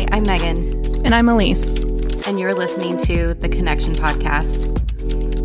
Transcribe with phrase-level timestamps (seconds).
[0.00, 1.04] Hi, I'm Megan.
[1.04, 1.76] And I'm Elise.
[2.26, 4.64] And you're listening to the Connection Podcast.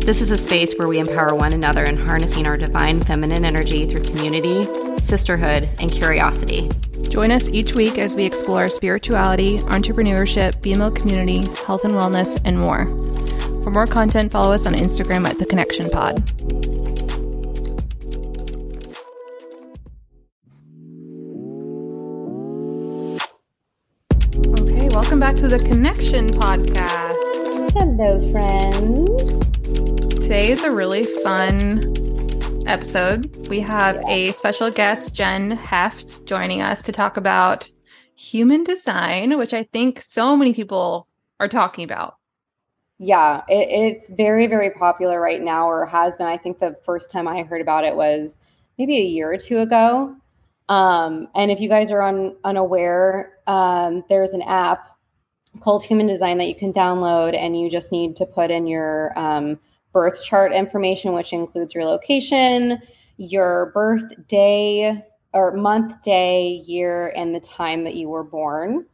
[0.02, 3.86] This is a space where we empower one another in harnessing our divine feminine energy
[3.86, 4.64] through community,
[4.98, 6.70] sisterhood, and curiosity.
[7.10, 12.58] Join us each week as we explore spirituality, entrepreneurship, female community, health and wellness, and
[12.58, 12.86] more.
[13.62, 16.65] For more content, follow us on Instagram at The Connection Pod.
[25.36, 27.72] To the Connection Podcast.
[27.78, 29.38] Hello, friends.
[30.22, 33.46] Today is a really fun episode.
[33.48, 37.70] We have a special guest, Jen Hoeft, joining us to talk about
[38.14, 41.06] human design, which I think so many people
[41.38, 42.16] are talking about.
[42.98, 46.28] Yeah, it, it's very, very popular right now, or has been.
[46.28, 48.38] I think the first time I heard about it was
[48.78, 50.16] maybe a year or two ago.
[50.70, 54.95] Um, and if you guys are un, unaware, um, there's an app
[55.58, 59.12] called Human Design that you can download, and you just need to put in your
[59.16, 59.58] um,
[59.92, 62.80] birth chart information, which includes your location,
[63.16, 68.86] your birthday or month, day, year, and the time that you were born.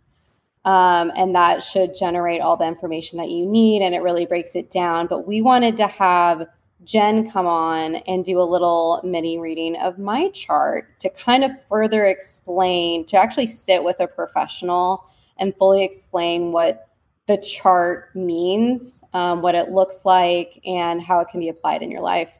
[0.64, 4.54] Um, and that should generate all the information that you need and it really breaks
[4.54, 5.08] it down.
[5.08, 6.46] But we wanted to have
[6.84, 11.52] Jen come on and do a little mini reading of my chart to kind of
[11.68, 15.04] further explain, to actually sit with a professional
[15.38, 16.88] and fully explain what
[17.26, 21.90] the chart means, um, what it looks like, and how it can be applied in
[21.90, 22.32] your life.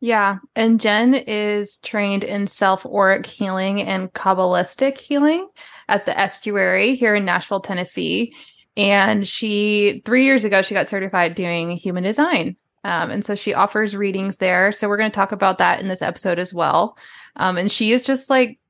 [0.00, 0.38] Yeah.
[0.54, 5.48] And Jen is trained in self auric healing and Kabbalistic healing
[5.88, 8.34] at the estuary here in Nashville, Tennessee.
[8.76, 12.56] And she, three years ago, she got certified doing human design.
[12.84, 14.70] Um, and so she offers readings there.
[14.70, 16.98] So we're going to talk about that in this episode as well.
[17.36, 18.60] Um, and she is just like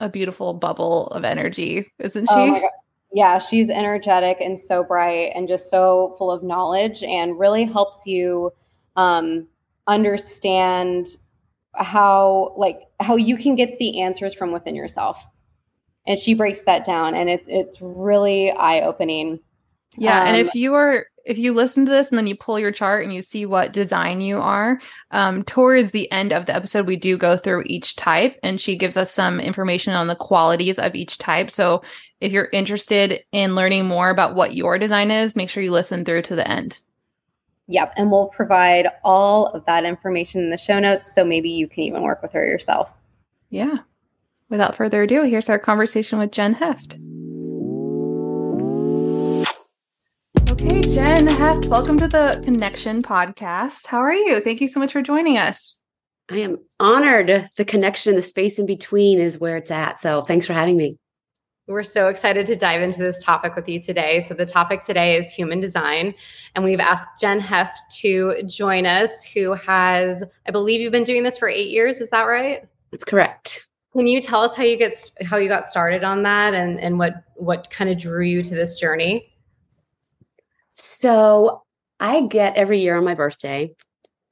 [0.00, 2.34] a beautiful bubble of energy, isn't she?
[2.34, 2.68] Oh
[3.12, 8.06] yeah, she's energetic and so bright and just so full of knowledge and really helps
[8.06, 8.52] you
[8.96, 9.46] um,
[9.86, 11.08] understand
[11.74, 15.24] how like how you can get the answers from within yourself.
[16.06, 19.40] And she breaks that down and it's it's really eye-opening.
[19.96, 22.58] Yeah, um, and if you are if you listen to this and then you pull
[22.58, 26.54] your chart and you see what design you are, um, towards the end of the
[26.54, 30.14] episode, we do go through each type and she gives us some information on the
[30.14, 31.50] qualities of each type.
[31.50, 31.82] So
[32.20, 36.04] if you're interested in learning more about what your design is, make sure you listen
[36.04, 36.80] through to the end.
[37.66, 37.94] Yep.
[37.96, 41.12] And we'll provide all of that information in the show notes.
[41.12, 42.92] So maybe you can even work with her yourself.
[43.50, 43.78] Yeah.
[44.48, 47.00] Without further ado, here's our conversation with Jen Hoeft.
[50.58, 53.86] Okay, Jen Hoeft, welcome to the Connection podcast.
[53.88, 54.40] How are you?
[54.40, 55.82] Thank you so much for joining us.
[56.30, 57.50] I am honored.
[57.58, 60.00] The connection, the space in between is where it's at.
[60.00, 60.96] So thanks for having me.
[61.66, 64.20] We're so excited to dive into this topic with you today.
[64.20, 66.14] So, the topic today is human design.
[66.54, 71.22] And we've asked Jen Hoeft to join us, who has, I believe you've been doing
[71.22, 72.00] this for eight years.
[72.00, 72.66] Is that right?
[72.92, 73.66] That's correct.
[73.92, 76.98] Can you tell us how you get how you got started on that and, and
[76.98, 79.30] what what kind of drew you to this journey?
[80.78, 81.62] So
[81.98, 83.74] I get every year on my birthday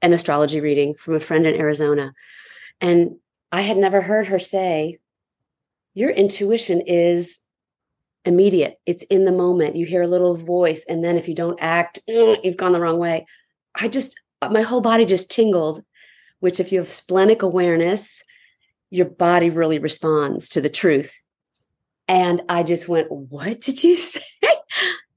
[0.03, 2.12] an astrology reading from a friend in Arizona.
[2.82, 3.16] And
[3.50, 4.99] I had never heard her say,
[5.94, 7.38] Your intuition is
[8.27, 9.77] immediate, it's in the moment.
[9.77, 12.99] You hear a little voice, and then if you don't act, you've gone the wrong
[12.99, 13.25] way.
[13.81, 15.83] I just, uh, my whole body just tingled,
[16.41, 18.22] which, if you have splenic awareness,
[18.91, 21.19] your body really responds to the truth.
[22.06, 24.21] And I just went, What did you say?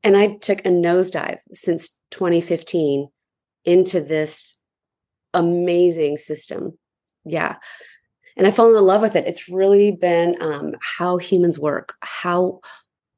[0.03, 3.09] And I took a nosedive since 2015
[3.65, 4.57] into this
[5.33, 6.77] amazing system.
[7.25, 7.57] Yeah.
[8.37, 9.27] And I fell in love with it.
[9.27, 11.95] It's really been um, how humans work.
[12.01, 12.61] How,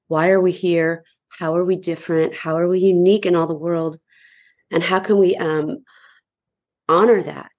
[0.07, 1.03] why are we here?
[1.27, 2.35] How are we different?
[2.35, 3.97] How are we unique in all the world?
[4.71, 5.83] And how can we um,
[6.87, 7.51] honor that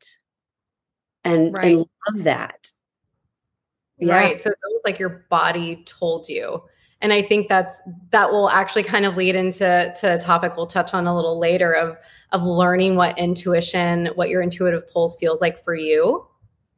[1.23, 1.65] and, right.
[1.67, 2.71] and love that?
[3.99, 4.15] Yeah.
[4.15, 4.41] Right.
[4.41, 6.63] So it's almost like your body told you
[7.01, 7.77] and i think that's
[8.11, 11.39] that will actually kind of lead into to a topic we'll touch on a little
[11.39, 11.97] later of
[12.33, 16.27] of learning what intuition what your intuitive pulse feels like for you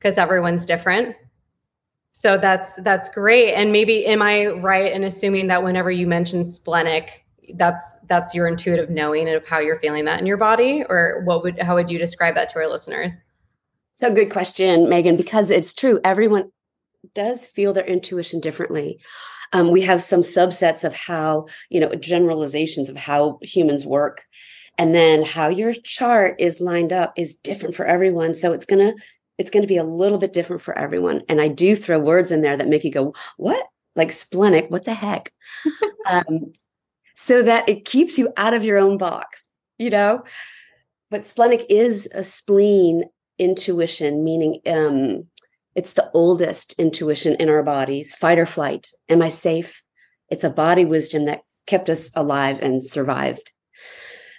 [0.03, 1.15] because everyone's different.
[2.11, 3.55] So that's that's great.
[3.55, 7.25] And maybe am i right in assuming that whenever you mention splenic
[7.55, 10.85] that's that's your intuitive knowing of how you're feeling that in your body?
[10.89, 13.13] Or what would how would you describe that to our listeners?
[13.95, 16.51] So good question megan because it's true everyone
[17.15, 19.01] does feel their intuition differently
[19.53, 24.25] um, we have some subsets of how, you know, generalizations of how humans work.
[24.79, 28.35] And then how your chart is lined up is different for everyone.
[28.35, 29.01] So it's going to,
[29.37, 31.23] it's going to be a little bit different for everyone.
[31.29, 33.67] And I do throw words in there that make you go, what?
[33.97, 34.71] like splenic.
[34.71, 35.33] What the heck?
[36.07, 36.53] um,
[37.15, 40.25] so that it keeps you out of your own box, you know?
[41.11, 43.05] But splenic is a spleen
[43.39, 45.27] intuition, meaning um,
[45.75, 48.91] it's the oldest intuition in our bodies fight or flight.
[49.09, 49.83] Am I safe?
[50.29, 53.53] It's a body wisdom that kept us alive and survived.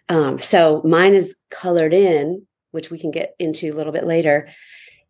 [0.09, 4.49] Um, so mine is colored in, which we can get into a little bit later.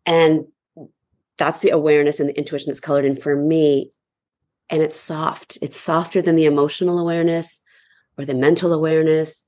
[0.06, 0.46] And
[1.36, 3.90] that's the awareness and the intuition that's colored in for me.
[4.70, 5.58] And it's soft.
[5.60, 7.60] It's softer than the emotional awareness
[8.16, 9.44] or the mental awareness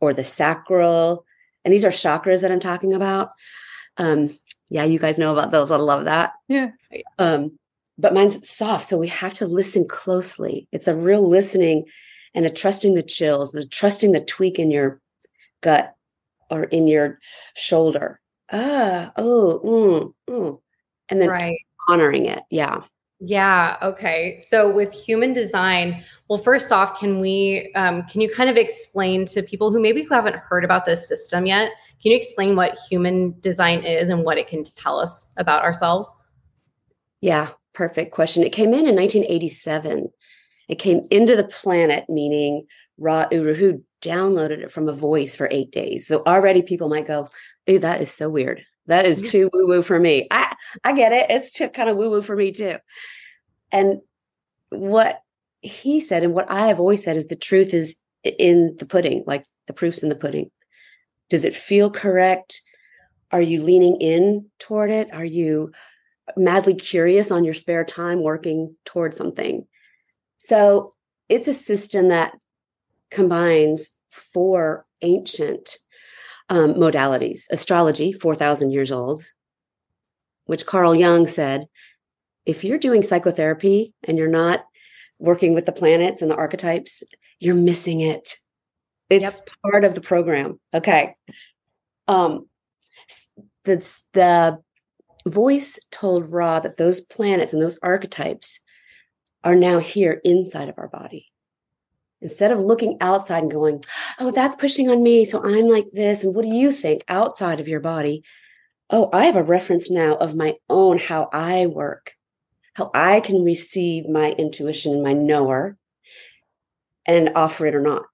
[0.00, 1.24] or the sacral.
[1.64, 3.30] And these are chakras that I'm talking about.
[3.96, 4.30] Um,
[4.68, 5.70] yeah, you guys know about those.
[5.70, 6.32] I love that.
[6.48, 6.70] Yeah.
[7.18, 7.58] Um,
[7.98, 8.84] but mine's soft.
[8.84, 10.68] So we have to listen closely.
[10.72, 11.84] It's a real listening
[12.34, 15.00] and a trusting the chills, the trusting the tweak in your
[15.62, 15.94] gut
[16.50, 17.18] or in your
[17.54, 18.20] shoulder.
[18.52, 20.60] Ah, oh, mm, mm.
[21.08, 21.58] and then right.
[21.88, 22.42] honoring it.
[22.50, 22.82] Yeah.
[23.18, 23.78] Yeah.
[23.80, 24.42] Okay.
[24.46, 29.24] So with human design, well, first off, can we um, can you kind of explain
[29.26, 31.70] to people who maybe who haven't heard about this system yet?
[32.02, 36.10] Can you explain what human design is and what it can tell us about ourselves?
[37.20, 38.42] Yeah, perfect question.
[38.44, 40.08] It came in in 1987.
[40.68, 42.66] It came into the planet, meaning
[42.98, 46.06] Ra Uru, who downloaded it from a voice for eight days.
[46.06, 47.26] So already people might go,
[47.70, 50.26] "Ooh, that is so weird." That is too woo woo for me.
[50.30, 50.54] I
[50.84, 51.26] I get it.
[51.30, 52.76] It's too kind of woo woo for me too.
[53.72, 54.00] And
[54.70, 55.20] what
[55.60, 59.24] he said and what I have always said is the truth is in the pudding,
[59.26, 60.50] like the proof's in the pudding.
[61.28, 62.62] Does it feel correct?
[63.32, 65.12] Are you leaning in toward it?
[65.12, 65.72] Are you
[66.36, 69.66] madly curious on your spare time working toward something?
[70.38, 70.94] So
[71.28, 72.36] it's a system that
[73.10, 75.78] combines four ancient
[76.48, 79.24] um, modalities astrology, 4,000 years old,
[80.44, 81.66] which Carl Jung said
[82.44, 84.64] if you're doing psychotherapy and you're not
[85.18, 87.02] working with the planets and the archetypes,
[87.40, 88.36] you're missing it.
[89.08, 89.48] It's yep.
[89.62, 90.58] part of the program.
[90.74, 91.14] Okay.
[92.08, 92.48] Um,
[93.64, 94.58] the, the
[95.26, 98.60] voice told Ra that those planets and those archetypes
[99.44, 101.26] are now here inside of our body.
[102.20, 103.84] Instead of looking outside and going,
[104.18, 105.24] oh, that's pushing on me.
[105.24, 106.24] So I'm like this.
[106.24, 108.22] And what do you think outside of your body?
[108.88, 112.14] Oh, I have a reference now of my own, how I work,
[112.74, 115.76] how I can receive my intuition and my knower
[117.04, 118.04] and offer it or not.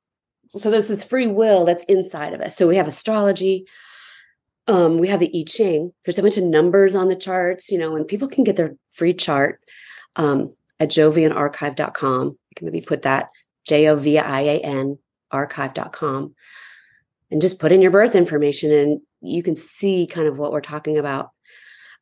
[0.56, 2.56] So there's this free will that's inside of us.
[2.56, 3.66] So we have astrology.
[4.68, 5.92] Um, we have the I Ching.
[6.04, 8.76] There's a bunch of numbers on the charts, you know, and people can get their
[8.90, 9.60] free chart
[10.16, 12.26] um, at jovianarchive.com.
[12.26, 13.30] You can maybe put that
[13.66, 14.98] J O V I A N
[15.30, 16.34] archive.com
[17.30, 20.60] and just put in your birth information and you can see kind of what we're
[20.60, 21.30] talking about.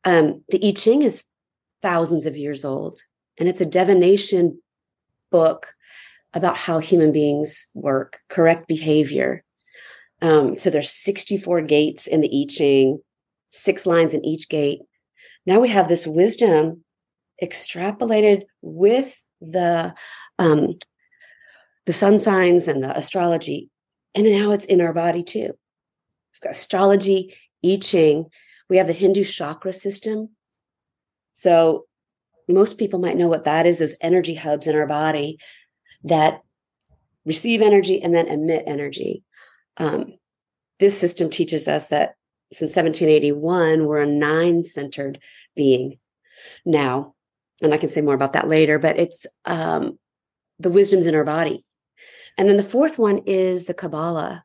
[0.03, 1.23] Um, the I Ching is
[1.81, 2.99] thousands of years old
[3.39, 4.61] and it's a divination
[5.31, 5.73] book
[6.33, 9.43] about how human beings work, correct behavior.
[10.21, 12.99] Um, so there's 64 gates in the I Ching,
[13.49, 14.81] six lines in each gate.
[15.45, 16.83] Now we have this wisdom
[17.41, 19.93] extrapolated with the
[20.37, 20.75] um,
[21.85, 23.69] the sun signs and the astrology.
[24.13, 25.47] And now it's in our body too.
[25.47, 27.35] We've got astrology,
[27.65, 28.27] I Ching.
[28.69, 30.29] We have the Hindu chakra system.
[31.33, 31.85] So
[32.47, 35.37] most people might know what that is those energy hubs in our body
[36.03, 36.41] that
[37.25, 39.23] receive energy and then emit energy.
[39.77, 40.13] Um,
[40.79, 42.15] this system teaches us that
[42.51, 45.19] since 1781, we're a nine centered
[45.55, 45.97] being
[46.65, 47.13] now.
[47.61, 49.99] And I can say more about that later, but it's um,
[50.59, 51.63] the wisdom's in our body.
[52.37, 54.43] And then the fourth one is the Kabbalah.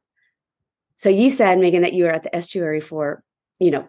[0.98, 3.22] So you said, Megan, that you were at the estuary for,
[3.58, 3.88] you know,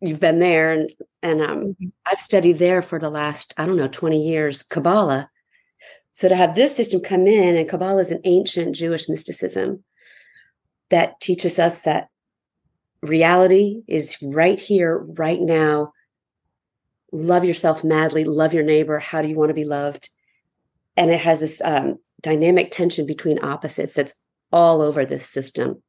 [0.00, 0.90] you've been there and
[1.22, 1.88] and um, mm-hmm.
[2.06, 5.28] I've studied there for the last, I don't know, 20 years, Kabbalah.
[6.20, 9.82] So to have this system come in, and Kabbalah is an ancient Jewish mysticism
[10.90, 12.08] that teaches us that
[13.00, 15.94] reality is right here, right now.
[17.10, 18.98] Love yourself madly, love your neighbor.
[18.98, 20.10] How do you want to be loved?
[20.94, 24.20] And it has this um, dynamic tension between opposites that's
[24.52, 25.82] all over this system.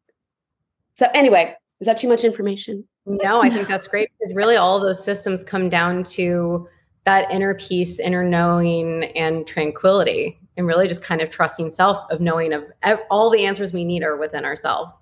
[0.95, 2.87] So, anyway, is that too much information?
[3.05, 6.69] No, I think that's great because really all those systems come down to
[7.05, 12.21] that inner peace, inner knowing, and tranquility, and really just kind of trusting self of
[12.21, 12.65] knowing of
[13.09, 14.97] all the answers we need are within ourselves.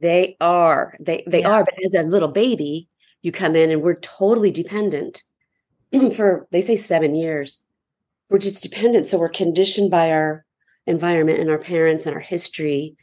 [0.00, 0.96] They are.
[1.00, 1.48] They they yeah.
[1.48, 1.64] are.
[1.64, 2.88] But as a little baby,
[3.22, 5.22] you come in and we're totally dependent
[6.14, 7.62] for they say seven years
[8.30, 9.06] we're just dependent.
[9.06, 10.46] So we're conditioned by our
[10.86, 12.96] environment and our parents and our history.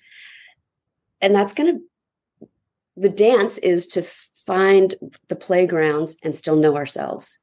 [1.21, 2.47] And that's going to,
[2.95, 4.95] the dance is to find
[5.27, 7.37] the playgrounds and still know ourselves.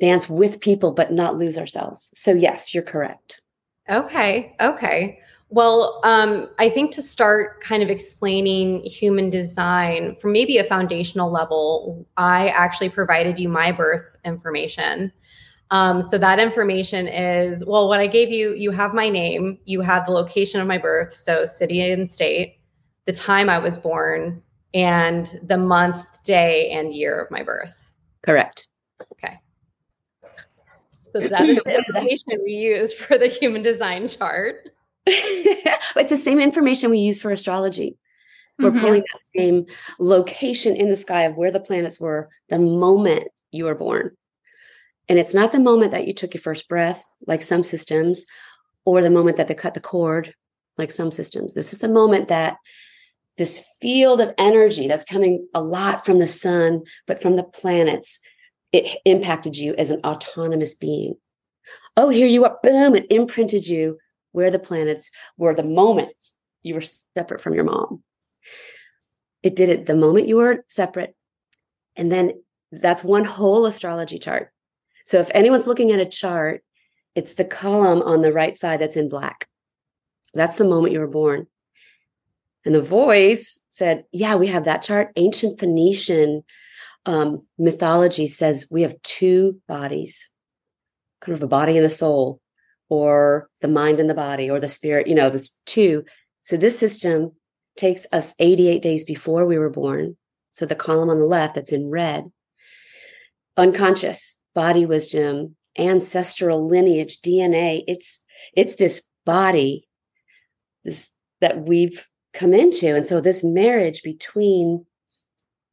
[0.00, 2.10] Dance with people, but not lose ourselves.
[2.14, 3.40] So, yes, you're correct.
[3.90, 4.54] Okay.
[4.60, 5.18] Okay.
[5.50, 11.30] Well, um, I think to start kind of explaining human design from maybe a foundational
[11.30, 15.10] level, I actually provided you my birth information.
[15.70, 19.80] Um, so that information is well, what I gave you, you have my name, you
[19.80, 22.58] have the location of my birth, so city and state,
[23.06, 24.42] the time I was born,
[24.74, 27.94] and the month, day, and year of my birth.
[28.22, 28.68] Correct.
[29.12, 29.38] Okay.
[31.12, 34.70] So that is the information we use for the human design chart.
[35.06, 37.96] it's the same information we use for astrology.
[38.58, 38.80] We're mm-hmm.
[38.80, 39.66] pulling that same
[39.98, 44.16] location in the sky of where the planets were the moment you were born.
[45.08, 48.26] And it's not the moment that you took your first breath, like some systems,
[48.84, 50.34] or the moment that they cut the cord,
[50.76, 51.54] like some systems.
[51.54, 52.56] This is the moment that
[53.38, 58.18] this field of energy that's coming a lot from the sun, but from the planets,
[58.72, 61.14] it impacted you as an autonomous being.
[61.96, 63.98] Oh, here you are, boom, it imprinted you
[64.32, 66.12] where the planets were the moment
[66.62, 66.82] you were
[67.16, 68.02] separate from your mom.
[69.42, 71.14] It did it the moment you were separate.
[71.96, 74.52] And then that's one whole astrology chart.
[75.04, 76.62] So if anyone's looking at a chart,
[77.14, 79.48] it's the column on the right side that's in black.
[80.34, 81.46] That's the moment you were born.
[82.64, 85.12] And the voice said, Yeah, we have that chart.
[85.16, 86.44] Ancient Phoenician
[87.08, 90.30] um, mythology says we have two bodies,
[91.22, 92.38] kind of a body and a soul,
[92.90, 96.04] or the mind and the body, or the spirit, you know, there's two.
[96.42, 97.32] So this system
[97.78, 100.18] takes us 88 days before we were born.
[100.52, 102.30] So the column on the left that's in red,
[103.56, 107.84] unconscious body wisdom, ancestral lineage, DNA.
[107.86, 108.22] It's
[108.54, 109.88] it's this body
[110.84, 111.08] this
[111.40, 112.94] that we've come into.
[112.94, 114.84] And so this marriage between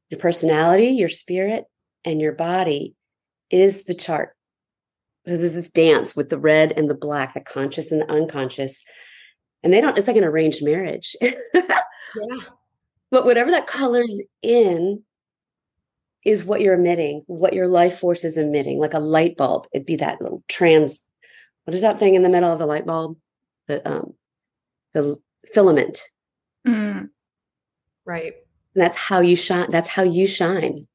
[0.10, 1.66] your personality, your spirit,
[2.04, 2.96] and your body
[3.50, 4.36] is the chart.
[5.26, 8.84] So there's this dance with the red and the black, the conscious and the unconscious.
[9.64, 11.16] And they don't, it's like an arranged marriage.
[11.22, 12.40] yeah.
[13.10, 15.04] But whatever that colors in
[16.24, 19.68] is what you're emitting, what your life force is emitting, like a light bulb.
[19.74, 21.04] It'd be that little trans,
[21.64, 23.18] what is that thing in the middle of the light bulb?
[23.68, 24.14] The um
[24.94, 25.18] the
[25.54, 26.02] filament.
[26.68, 27.10] Mm.
[28.06, 28.34] Right.
[28.76, 29.72] And that's how you shine.
[29.72, 30.88] That's how you shine.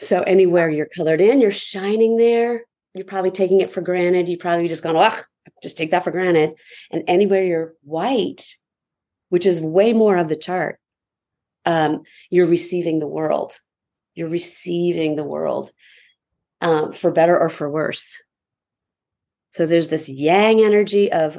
[0.00, 2.64] So anywhere you're colored in, you're shining there.
[2.94, 4.28] You're probably taking it for granted.
[4.28, 5.22] You probably just gone, oh,
[5.62, 6.54] just take that for granted.
[6.90, 8.56] And anywhere you're white,
[9.28, 10.78] which is way more of the chart,
[11.64, 13.52] um, you're receiving the world.
[14.14, 15.70] You're receiving the world
[16.60, 18.22] um, for better or for worse.
[19.52, 21.38] So there's this yang energy of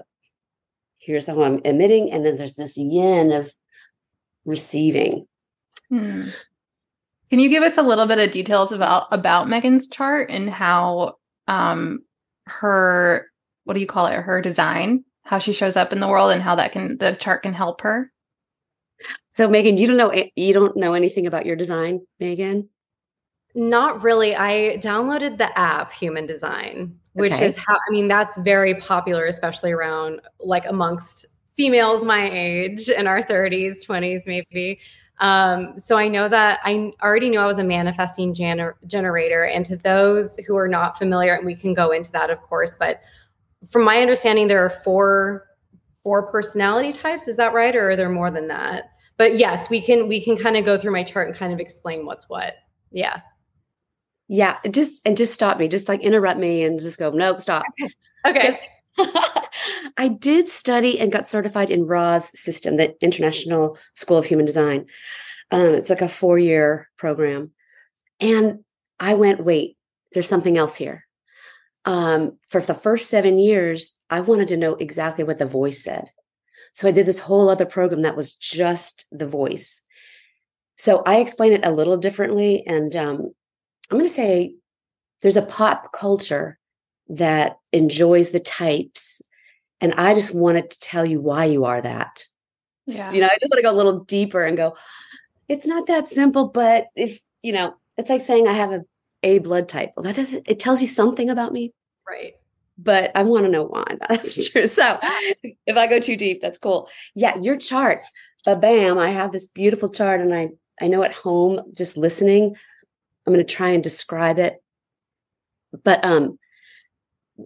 [1.00, 3.54] here's how I'm emitting, and then there's this yin of
[4.46, 5.25] receiving.
[5.90, 6.30] Hmm.
[7.30, 11.16] Can you give us a little bit of details about about Megan's chart and how
[11.48, 12.00] um
[12.48, 13.28] her
[13.64, 16.42] what do you call it her design how she shows up in the world and
[16.42, 18.12] how that can the chart can help her
[19.32, 22.70] so Megan, you don't know you don't know anything about your design, Megan?
[23.54, 24.36] Not really.
[24.36, 27.48] I downloaded the app Human Design, which okay.
[27.48, 31.25] is how I mean that's very popular, especially around like amongst
[31.56, 34.80] females my age in our 30s, 20s, maybe.
[35.20, 39.46] Um, so I know that I already knew I was a manifesting gener- generator.
[39.46, 42.76] And to those who are not familiar, and we can go into that, of course,
[42.76, 43.02] but
[43.70, 45.48] from my understanding, there are four
[46.04, 47.28] four personality types.
[47.28, 48.84] Is that right, or are there more than that?
[49.18, 51.60] But yes, we can we can kind of go through my chart and kind of
[51.60, 52.56] explain what's what.
[52.92, 53.22] Yeah.
[54.28, 57.64] Yeah, just and just stop me, just like interrupt me and just go, nope, stop.
[58.26, 58.58] Okay.
[59.98, 64.86] I did study and got certified in Ra's system, the International School of Human Design.
[65.52, 67.52] Um, it's like a four year program.
[68.20, 68.60] And
[69.00, 69.78] I went, wait,
[70.14, 71.06] there's something else here.
[71.86, 76.06] Um, for the first seven years, I wanted to know exactly what the voice said.
[76.74, 79.82] So I did this whole other program that was just the voice.
[80.78, 82.64] So I explain it a little differently.
[82.66, 83.34] And um,
[83.90, 84.56] I'm going to say
[85.22, 86.58] there's a pop culture
[87.10, 89.22] that enjoys the types.
[89.82, 92.24] And I just wanted to tell you why you are that.
[92.88, 93.12] Yeah.
[93.12, 94.76] You know, I just want to go a little deeper and go,
[95.48, 98.84] it's not that simple, but if, you know, it's like saying I have a
[99.24, 99.92] A blood type.
[99.96, 101.74] Well, that doesn't, it tells you something about me.
[102.08, 102.34] Right
[102.78, 104.68] but I want to know why that's true.
[104.68, 105.00] So
[105.66, 106.90] if I go too deep, that's cool.
[107.14, 108.02] Yeah, your chart.
[108.46, 110.50] But bam, I have this beautiful chart and I
[110.82, 112.56] I know at home just listening,
[113.26, 114.62] I'm going to try and describe it.
[115.84, 116.38] But um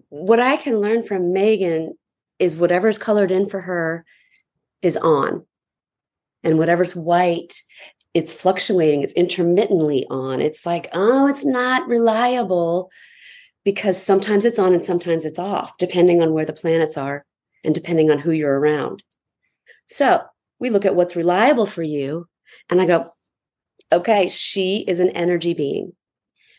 [0.10, 1.98] what I can learn from Megan
[2.38, 4.06] is whatever's colored in for her
[4.82, 5.46] is on.
[6.44, 7.62] And whatever's white
[8.14, 10.42] it's fluctuating, it's intermittently on.
[10.42, 12.90] It's like, oh, it's not reliable
[13.64, 17.26] because sometimes it's on and sometimes it's off, depending on where the planets are
[17.64, 19.04] and depending on who you're around.
[19.88, 20.22] So
[20.60, 22.28] we look at what's reliable for you.
[22.70, 23.12] And I go,
[23.92, 25.94] okay, she is an energy being,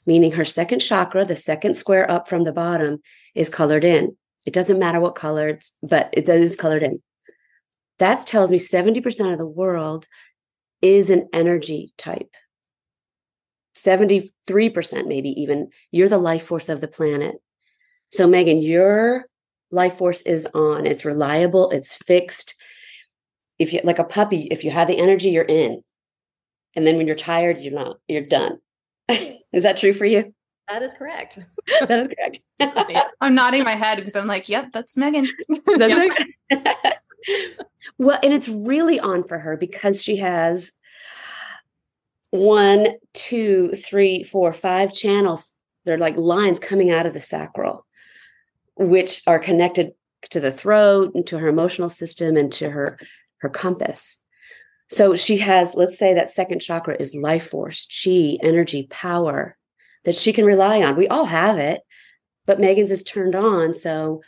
[0.07, 3.01] meaning her second chakra, the second square up from the bottom,
[3.35, 4.17] is colored in.
[4.47, 7.03] It doesn't matter what color it's, but it is colored in.
[7.99, 10.07] That tells me 70% of the world
[10.81, 12.35] is an energy type.
[13.77, 14.31] 73%
[15.07, 15.69] maybe even.
[15.91, 17.37] You're the life force of the planet.
[18.11, 19.25] So megan your
[19.71, 20.87] life force is on.
[20.87, 21.71] It's reliable.
[21.71, 22.55] It's fixed.
[23.59, 25.83] If you like a puppy if you have the energy you're in.
[26.75, 27.99] And then when you're tired you're not.
[28.09, 28.59] You're done.
[29.09, 30.33] Is that true for you
[30.71, 31.39] that is correct.
[31.81, 32.41] That is correct.
[33.21, 35.29] I'm nodding my head because i'm like yep that's megan.
[35.67, 36.15] That's
[37.99, 40.73] well and it's really on for her because she has
[42.31, 45.55] one, two, three, four, five channels.
[45.85, 47.87] They're like lines coming out of the sacral,
[48.77, 49.93] which are connected
[50.31, 52.99] to the throat and to her emotional system and to her
[53.39, 54.19] her compass.
[54.91, 59.57] So she has, let's say that second chakra is life force, chi, energy, power
[60.05, 60.97] that she can rely on.
[60.97, 61.81] We all have it,
[62.47, 63.75] but Megan's is turned on.
[63.75, 64.23] So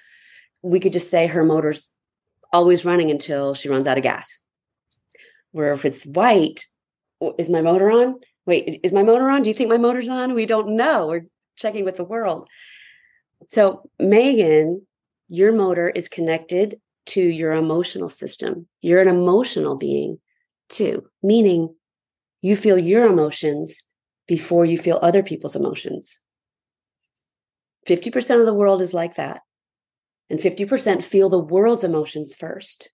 [0.62, 1.90] we could just say her motor's
[2.52, 4.40] always running until she runs out of gas.
[5.52, 6.66] Where if it's white,
[7.38, 8.16] is my motor on?
[8.46, 9.42] Wait, is my motor on?
[9.42, 10.34] Do you think my motor's on?
[10.34, 11.06] We don't know.
[11.06, 11.26] We're
[11.56, 12.48] checking with the world.
[13.48, 14.86] So, Megan,
[15.28, 18.66] your motor is connected to your emotional system.
[18.80, 20.18] You're an emotional being
[20.68, 21.74] too, meaning
[22.40, 23.82] you feel your emotions
[24.32, 26.18] before you feel other people's emotions.
[27.86, 29.42] 50% of the world is like that.
[30.30, 32.88] And 50% feel the world's emotions first.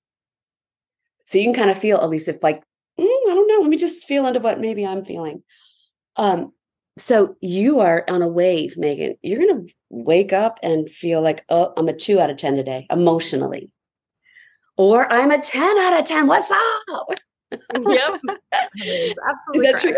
[1.26, 2.60] So you can kind of feel, at least if like
[2.98, 3.60] mm, I don't know.
[3.60, 5.44] Let me just feel into what maybe I'm feeling.
[6.16, 6.52] Um,
[6.96, 9.14] so you are on a wave, Megan.
[9.22, 12.56] You're going to wake up and feel like, oh, I'm a two out of 10
[12.56, 13.70] today, emotionally.
[14.76, 16.26] Or I'm a 10 out of 10.
[16.26, 17.18] What's up?
[17.52, 17.60] Yep.
[19.30, 19.68] absolutely.
[19.68, 19.96] Is true?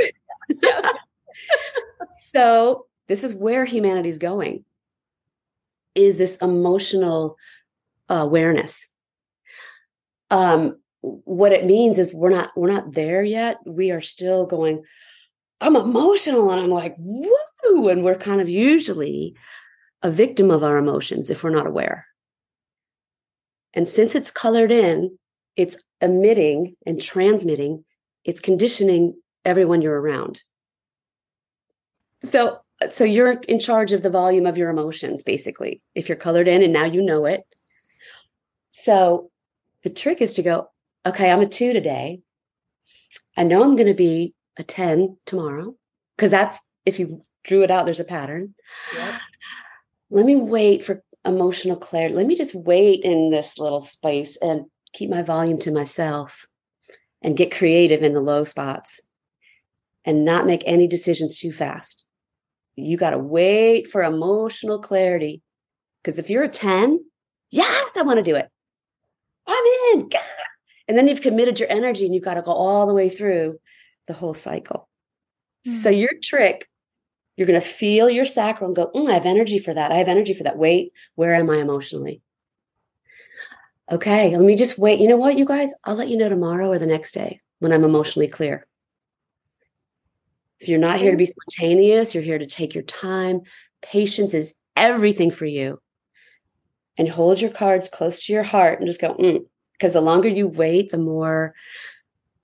[0.63, 0.93] yeah.
[2.13, 4.65] So this is where humanity's going
[5.95, 7.37] is this emotional
[8.09, 8.89] awareness.
[10.31, 13.59] Um what it means is we're not we're not there yet.
[13.67, 14.83] We are still going
[15.61, 17.89] i'm emotional and i'm like woo!
[17.89, 19.35] And we're kind of usually
[20.03, 22.07] a victim of our emotions if we're not aware.
[23.75, 25.19] And since it's colored in
[25.57, 27.85] it's emitting and transmitting
[28.25, 30.43] it's conditioning everyone you're around
[32.23, 36.49] so so you're in charge of the volume of your emotions basically if you're colored
[36.49, 37.43] in and now you know it
[38.71, 39.31] so
[39.83, 40.69] the trick is to go
[41.07, 42.21] okay, I'm a two today.
[43.37, 45.75] I know I'm going to be a 10 tomorrow
[46.17, 48.55] because that's if you drew it out, there's a pattern.
[48.95, 49.21] Yep.
[50.11, 52.15] Let me wait for emotional clarity.
[52.15, 56.47] Let me just wait in this little space and keep my volume to myself
[57.23, 59.01] and get creative in the low spots
[60.05, 62.03] and not make any decisions too fast.
[62.77, 65.43] You got to wait for emotional clarity.
[66.03, 67.05] Because if you're a 10,
[67.51, 68.49] yes, I want to do it.
[69.47, 70.09] I'm in.
[70.09, 70.23] God,
[70.89, 73.59] and then you've committed your energy and you've got to go all the way through
[74.07, 74.89] the whole cycle.
[75.67, 75.77] Mm-hmm.
[75.77, 76.69] So, your trick,
[77.37, 79.93] you're going to feel your sacral and go, mm, I have energy for that.
[79.93, 80.57] I have energy for that.
[80.57, 82.23] Wait, where am I emotionally?
[83.91, 85.01] Okay, let me just wait.
[85.01, 85.73] You know what, you guys?
[85.85, 88.65] I'll let you know tomorrow or the next day when I'm emotionally clear.
[90.61, 92.15] So, you're not here to be spontaneous.
[92.15, 93.43] You're here to take your time.
[93.83, 95.81] Patience is everything for you.
[96.99, 100.29] And hold your cards close to your heart and just go, mm, because the longer
[100.29, 101.55] you wait, the more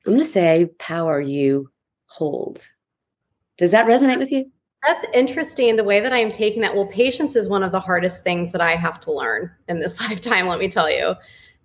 [0.06, 1.70] I'm going to say power you
[2.06, 2.66] hold.
[3.58, 4.50] Does that resonate with you?
[4.86, 5.74] That's interesting.
[5.74, 6.74] The way that I'm taking that.
[6.74, 9.98] Well, patience is one of the hardest things that I have to learn in this
[10.08, 11.14] lifetime, let me tell you.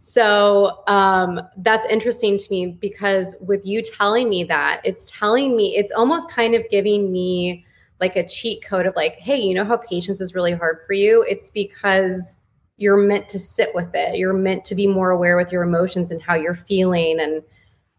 [0.04, 5.78] So um, that's interesting to me because with you telling me that, it's telling me,
[5.78, 7.64] it's almost kind of giving me
[8.00, 10.94] like a cheat code of like, hey, you know how patience is really hard for
[10.94, 11.24] you?
[11.30, 12.40] It's because
[12.78, 14.18] you're meant to sit with it.
[14.18, 17.44] You're meant to be more aware with your emotions and how you're feeling and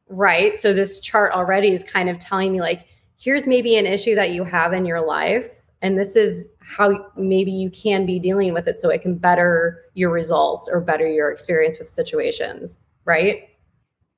[0.09, 0.59] right.
[0.59, 4.33] So this chart already is kind of telling me like here's maybe an issue that
[4.33, 8.69] you have in your life and this is how maybe you can be dealing with
[8.69, 13.49] it so it can better your results or better your experience with situations, right?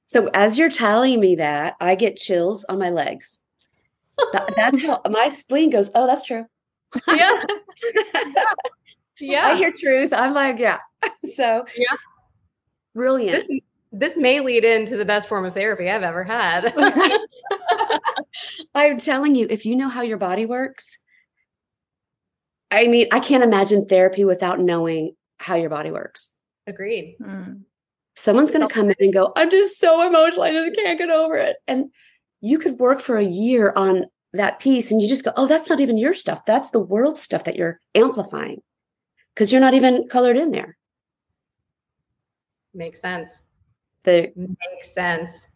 [0.07, 3.39] So as you're telling me that, I get chills on my legs.
[4.33, 6.47] That, that's how my spleen goes, "Oh, that's true."
[7.09, 7.43] Yeah.
[9.21, 9.47] yeah.
[9.49, 10.13] I hear truth.
[10.13, 10.79] I'm like, yeah.
[11.35, 11.97] So yeah.
[12.95, 13.37] Brilliant.
[13.37, 13.61] This
[13.93, 16.73] this may lead into the best form of therapy I've ever had.
[18.75, 20.99] I'm telling you, if you know how your body works,
[22.75, 26.31] I mean, I can't imagine therapy without knowing how your body works.
[26.67, 27.17] Agreed.
[27.21, 27.63] Mm.
[28.17, 30.43] Someone's going to come in and go, I'm just so emotional.
[30.43, 31.57] I just can't get over it.
[31.67, 31.91] And
[32.41, 35.69] you could work for a year on that piece and you just go, oh, that's
[35.69, 36.45] not even your stuff.
[36.45, 38.61] That's the world stuff that you're amplifying
[39.35, 40.77] because you're not even colored in there.
[42.73, 43.43] Makes sense.
[44.03, 45.49] The makes sense.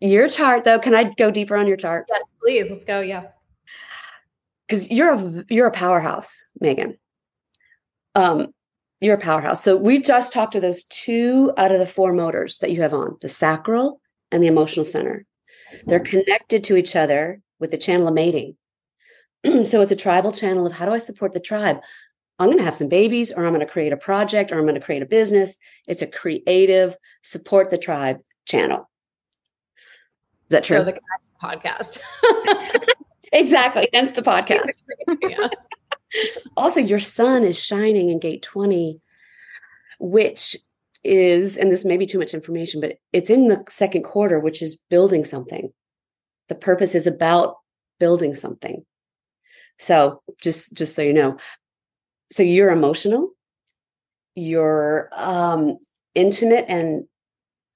[0.00, 2.06] Your chart, though, can I go deeper on your chart?
[2.08, 2.70] Yes, please.
[2.70, 3.00] Let's go.
[3.00, 3.24] Yeah.
[4.66, 6.96] Because you're a you're a powerhouse, Megan.
[8.14, 8.48] Um,
[9.00, 9.62] you're a powerhouse.
[9.62, 12.94] So we've just talked to those two out of the four motors that you have
[12.94, 14.00] on the sacral
[14.30, 15.26] and the emotional center.
[15.86, 18.56] They're connected to each other with the channel of mating.
[19.64, 21.78] so it's a tribal channel of how do I support the tribe?
[22.38, 24.64] I'm going to have some babies, or I'm going to create a project, or I'm
[24.64, 25.56] going to create a business.
[25.86, 28.90] It's a creative support the tribe channel.
[29.76, 30.78] Is that true?
[30.78, 30.98] So the
[31.40, 32.00] podcast.
[33.34, 33.88] exactly.
[33.92, 34.84] Hence the podcast.
[35.22, 35.48] yeah.
[36.56, 39.00] also, your sun is shining in gate 20,
[39.98, 40.56] which
[41.02, 44.62] is, and this may be too much information, but it's in the second quarter, which
[44.62, 45.72] is building something.
[46.48, 47.56] The purpose is about
[48.00, 48.84] building something.
[49.78, 51.36] So just just so you know,
[52.30, 53.30] so you're emotional,
[54.34, 55.78] you're um,
[56.14, 57.04] intimate and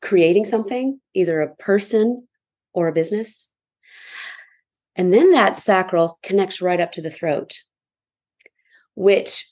[0.00, 2.26] creating something, either a person
[2.72, 3.50] or a business.
[4.98, 7.62] And then that sacral connects right up to the throat,
[8.96, 9.46] which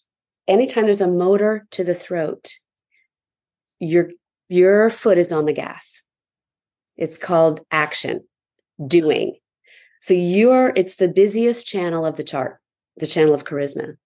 [0.48, 2.52] anytime there's a motor to the throat,
[3.78, 4.10] your
[4.48, 6.02] your foot is on the gas.
[6.96, 8.24] It's called action,
[8.84, 9.36] doing.
[10.00, 12.58] So you're it's the busiest channel of the chart,
[12.96, 13.96] the channel of charisma.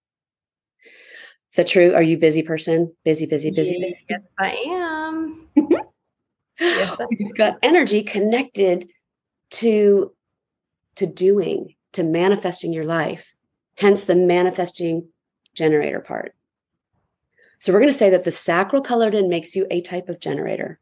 [1.51, 1.95] Is that true?
[1.95, 2.95] Are you busy person?
[3.05, 4.07] Busy, busy, busy, yes, busy?
[4.11, 5.49] Yes, I am.
[6.61, 8.91] yes, You've got energy connected
[9.53, 10.13] to
[11.01, 13.35] to doing, to manifesting your life.
[13.77, 15.09] Hence the manifesting
[15.55, 16.35] generator part.
[17.59, 20.21] So we're going to say that the sacral colored in makes you a type of
[20.21, 20.79] generator.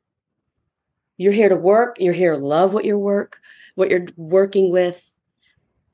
[1.17, 1.97] You're here to work.
[1.99, 3.41] You're here to love what you're work,
[3.75, 5.13] what you're working with,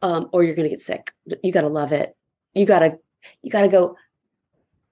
[0.02, 1.12] um, or you're going to get sick.
[1.42, 2.16] You got to love it.
[2.54, 2.98] You got to,
[3.42, 3.96] you got to go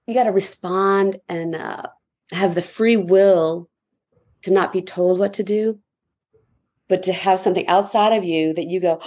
[0.05, 1.87] you got to respond and uh,
[2.31, 3.69] have the free will
[4.41, 5.79] to not be told what to do,
[6.89, 9.01] but to have something outside of you that you go,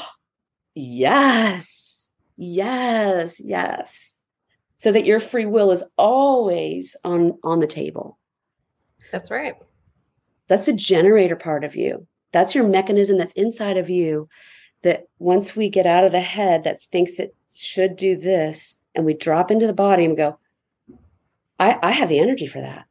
[0.77, 4.21] yes, yes, yes.
[4.79, 8.19] So that your free will is always on on the table.
[9.11, 9.55] That's right.
[10.49, 12.07] That's the generator part of you.
[12.33, 14.29] That's your mechanism that's inside of you
[14.83, 19.05] that once we get out of the head that thinks it should do this and
[19.05, 20.39] we drop into the body and go,
[21.59, 22.87] I, I have the energy for that.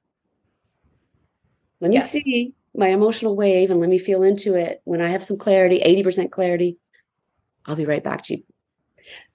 [1.80, 2.12] Let me yes.
[2.12, 4.82] see my emotional wave and let me feel into it.
[4.86, 6.78] When I have some clarity, 80% clarity,
[7.66, 8.44] I'll be right back to you.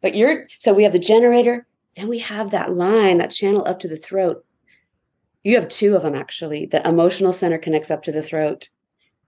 [0.03, 1.67] But you're so we have the generator,
[1.97, 4.45] then we have that line, that channel up to the throat.
[5.43, 6.67] You have two of them actually.
[6.67, 8.69] The emotional center connects up to the throat,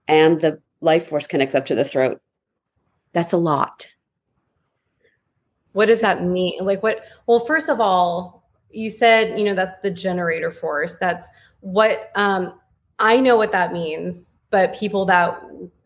[0.07, 2.21] and the life force connects up to the throat.
[3.13, 3.87] That's a lot.
[5.71, 6.59] What does that mean?
[6.61, 7.05] Like what?
[7.25, 11.29] Well, first of all, you said you know that's the generator force that's
[11.61, 12.59] what um,
[12.99, 15.39] i know what that means but people that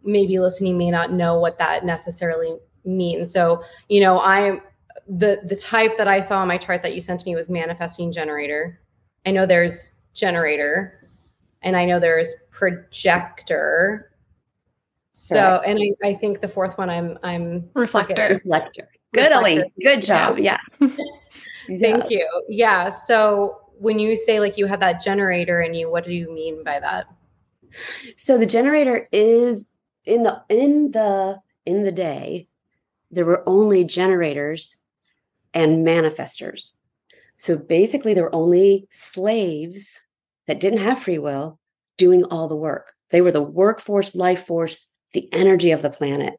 [0.04, 2.56] may be listening may not know what that necessarily
[2.88, 4.62] means so you know i'm
[5.08, 8.12] the the type that i saw on my chart that you sent me was manifesting
[8.12, 8.80] generator
[9.26, 11.10] i know there's generator
[11.62, 14.12] and i know there's projector
[15.14, 19.66] so and I, I think the fourth one i'm i'm reflector reflector good reflector.
[19.82, 20.60] good job yeah.
[21.68, 22.28] Thank you.
[22.48, 22.90] Yeah.
[22.90, 26.64] So when you say like you have that generator in you, what do you mean
[26.64, 27.08] by that?
[28.16, 29.70] So the generator is
[30.06, 32.48] in the in the in the day,
[33.18, 34.78] there were only generators
[35.54, 36.74] and manifestors.
[37.38, 40.00] So basically there were only slaves
[40.46, 41.60] that didn't have free will
[41.98, 42.94] doing all the work.
[43.10, 46.36] They were the workforce, life force, the energy of the planet.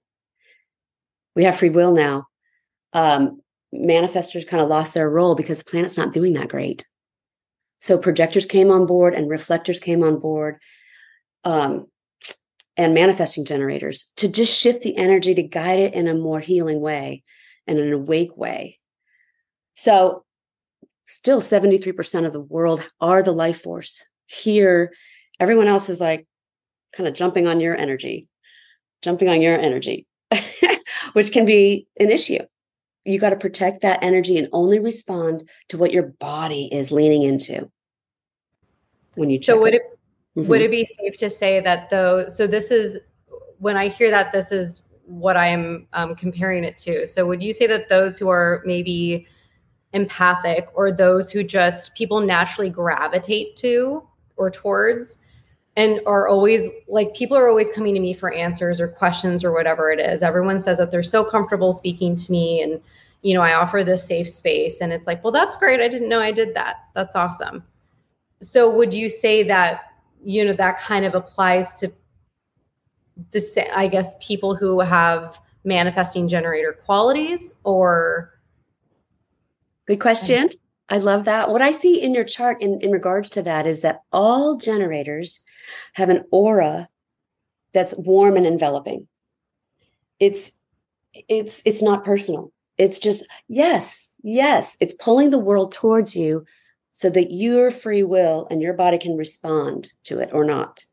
[1.35, 2.27] We have free will now.
[2.93, 3.43] Um,
[3.75, 6.87] manifestors kind of lost their role because the planet's not doing that great.
[7.81, 10.59] So projectors came on board and reflectors came on board,
[11.45, 11.87] um,
[12.79, 16.81] and manifesting generators to just shift the energy to guide it in a more healing
[16.81, 17.23] way
[17.67, 18.79] and an awake way.
[19.75, 20.25] So,
[21.05, 24.05] still 73% of the world are the life force.
[24.27, 24.93] Here,
[25.39, 26.27] everyone else is like
[26.95, 28.29] kind of jumping on your energy,
[29.03, 30.07] jumping on your energy,
[31.13, 32.45] which can be an issue
[33.09, 37.23] you got to protect that energy and only respond to what your body is leaning
[37.23, 37.71] into
[39.15, 39.83] when you so would it
[40.37, 40.49] Mm-hmm.
[40.49, 42.29] Would it be safe to say that though?
[42.29, 42.99] So this is
[43.59, 47.07] when I hear that this is what I am um, comparing it to.
[47.07, 49.27] So would you say that those who are maybe
[49.93, 55.19] empathic or those who just people naturally gravitate to or towards
[55.77, 59.53] and are always like people are always coming to me for answers or questions or
[59.53, 62.83] whatever it is everyone says that they're so comfortable speaking to me and
[63.23, 66.09] you know i offer this safe space and it's like well that's great i didn't
[66.09, 67.65] know i did that that's awesome
[68.43, 69.88] so would you say that
[70.23, 71.93] you know that kind of applies to
[73.33, 78.33] the i guess people who have manifesting generator qualities or?
[79.87, 80.51] Good question.
[80.91, 81.51] I love that.
[81.51, 85.45] What i see in your chart in, in regards to that is that all generators
[85.93, 86.89] have an aura
[87.73, 89.07] that's warm and enveloping.
[90.19, 90.53] It's
[91.13, 92.53] it's it's not personal.
[92.79, 96.45] It's just yes yes it's pulling the world towards you
[96.99, 100.85] so that your free will and your body can respond to it or not.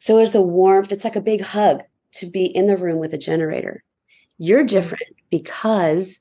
[0.00, 3.14] So there's a warmth, it's like a big hug to be in the room with
[3.14, 3.84] a generator.
[4.38, 4.66] You're mm-hmm.
[4.66, 6.18] different because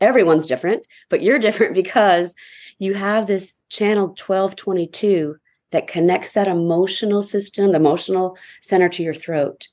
[0.00, 2.36] everyone's different, but you're different because
[2.78, 5.38] you have this channel 1222
[5.72, 9.66] that connects that emotional system, the emotional center to your throat.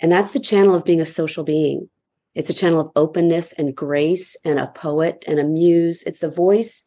[0.00, 1.90] And that's the channel of being a social being.
[2.34, 6.02] It's a channel of openness and grace and a poet and a muse.
[6.04, 6.86] It's the voice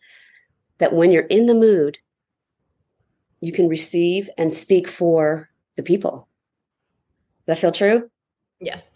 [0.83, 1.97] that when you're in the mood,
[3.39, 6.27] you can receive and speak for the people.
[7.47, 8.11] Does that feel true?
[8.59, 8.89] Yes.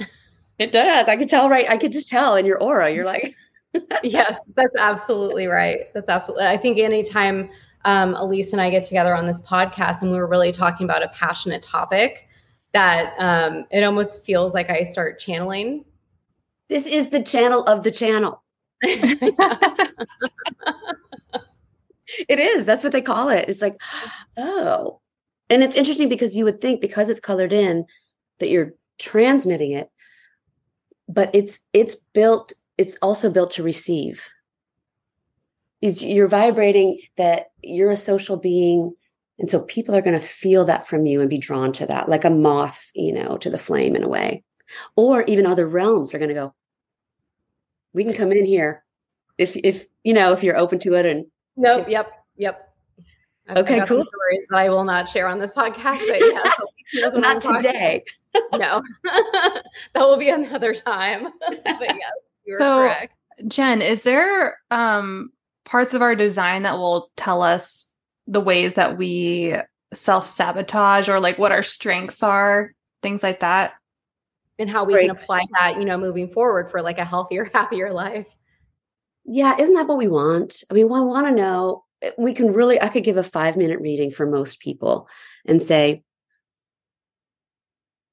[0.59, 1.07] It does.
[1.07, 1.65] I could tell, right?
[1.69, 2.89] I could just tell in your aura.
[2.89, 3.33] You're like,
[4.03, 5.85] yes, that's absolutely right.
[5.93, 6.47] That's absolutely.
[6.47, 7.49] I think anytime
[7.85, 11.03] um, Elise and I get together on this podcast and we were really talking about
[11.03, 12.27] a passionate topic,
[12.73, 15.85] that um, it almost feels like I start channeling.
[16.67, 18.43] This is the channel of the channel.
[22.27, 22.65] it is.
[22.65, 23.45] That's what they call it.
[23.47, 23.75] It's like,
[24.37, 25.01] oh.
[25.49, 27.85] And it's interesting because you would think because it's colored in
[28.39, 29.89] that you're transmitting it,
[31.07, 34.27] but it's it's built, it's also built to receive.
[35.81, 38.93] It's, you're vibrating that you're a social being.
[39.39, 42.09] And so people are going to feel that from you and be drawn to that,
[42.09, 44.43] like a moth, you know, to the flame in a way.
[44.95, 46.55] Or even other realms are going to go,
[47.93, 48.83] we can come in here
[49.37, 51.25] if if you know if you're open to it and
[51.57, 51.89] Nope.
[51.89, 52.11] Yep.
[52.37, 52.63] Yep.
[53.49, 53.79] I've, okay.
[53.79, 54.05] I've cool.
[54.05, 56.19] stories that I will not share on this podcast, but
[56.93, 58.03] yeah, not today.
[58.53, 59.63] no, that
[59.95, 61.27] will be another time.
[61.47, 62.11] but yes,
[62.45, 63.13] you're so, correct.
[63.47, 65.31] Jen, is there um,
[65.63, 67.91] parts of our design that will tell us
[68.27, 69.55] the ways that we
[69.93, 73.73] self sabotage or like what our strengths are, things like that?
[74.59, 77.93] And how we can apply that, you know, moving forward for like a healthier, happier
[77.93, 78.35] life.
[79.27, 80.63] Yeah, isn't that what we want?
[80.71, 81.83] I mean, we want to know.
[82.01, 85.07] Eh, we can really, I could give a five minute reading for most people
[85.45, 86.03] and say,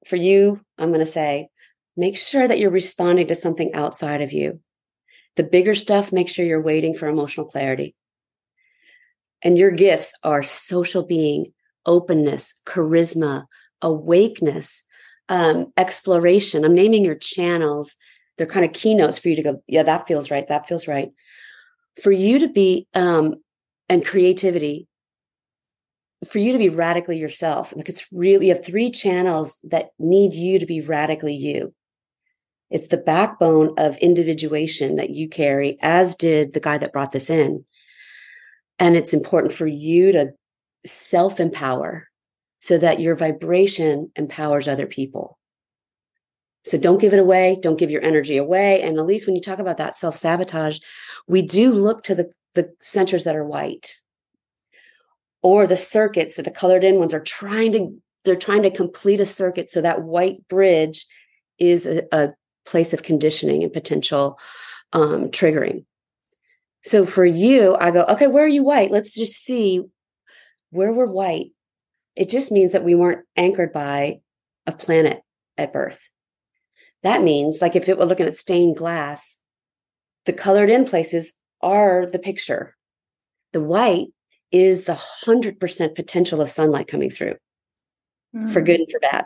[0.05, 1.47] for you, I'm going to say,
[1.97, 4.59] make sure that you're responding to something outside of you.
[5.37, 7.95] The bigger stuff, make sure you're waiting for emotional clarity.
[9.41, 11.53] And your gifts are social being,
[11.85, 13.45] openness, charisma,
[13.81, 14.83] awakeness,
[15.29, 16.65] um, exploration.
[16.65, 17.95] I'm naming your channels
[18.37, 20.47] they're kind of keynotes for you to go, yeah, that feels right.
[20.47, 21.11] That feels right.
[22.01, 23.35] For you to be, um,
[23.87, 24.87] and creativity,
[26.29, 27.73] for you to be radically yourself.
[27.75, 31.73] Like it's really, you have three channels that need you to be radically you.
[32.69, 37.29] It's the backbone of individuation that you carry, as did the guy that brought this
[37.29, 37.63] in.
[38.79, 40.31] And it's important for you to
[40.85, 42.07] self empower
[42.59, 45.34] so that your vibration empowers other people.
[46.65, 47.59] So don't give it away.
[47.61, 48.81] Don't give your energy away.
[48.81, 50.79] And Elise when you talk about that self sabotage,
[51.27, 53.95] we do look to the, the centers that are white
[55.43, 59.19] or the circuits that the colored in ones are trying to, they're trying to complete
[59.19, 59.69] a circuit.
[59.69, 61.05] So that white bridge
[61.59, 62.29] is a, a
[62.65, 64.39] place of conditioning and potential
[64.91, 65.85] um, triggering.
[66.83, 68.91] So for you, I go, okay, where are you white?
[68.91, 69.83] Let's just see
[70.71, 71.51] where we're white.
[72.15, 74.19] It just means that we weren't anchored by
[74.65, 75.21] a planet
[75.57, 76.09] at birth.
[77.05, 79.39] That means, like if it were looking at stained glass,
[80.25, 82.75] the colored in places are the picture.
[83.53, 84.07] The white
[84.51, 87.35] is the 100% potential of sunlight coming through
[88.35, 88.51] mm.
[88.51, 89.25] for good and for bad.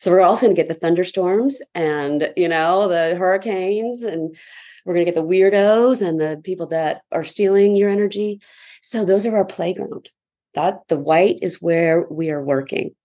[0.00, 4.36] So we're also going to get the thunderstorms and, you know, the hurricanes and
[4.84, 8.40] we're going to get the weirdos and the people that are stealing your energy.
[8.82, 10.10] So those are our playground.
[10.54, 12.96] That the white is where we are working.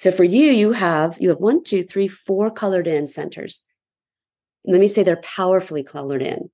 [0.00, 3.60] So for you, you have you have one, two, three, four colored in centers.
[4.64, 6.48] Let me say they're powerfully colored in.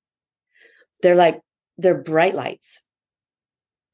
[1.00, 1.40] They're like
[1.78, 2.82] they're bright lights.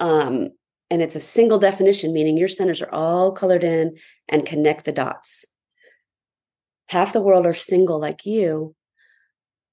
[0.00, 0.52] Um,
[0.88, 4.90] and it's a single definition, meaning your centers are all colored in and connect the
[4.90, 5.44] dots.
[6.88, 8.74] Half the world are single like you,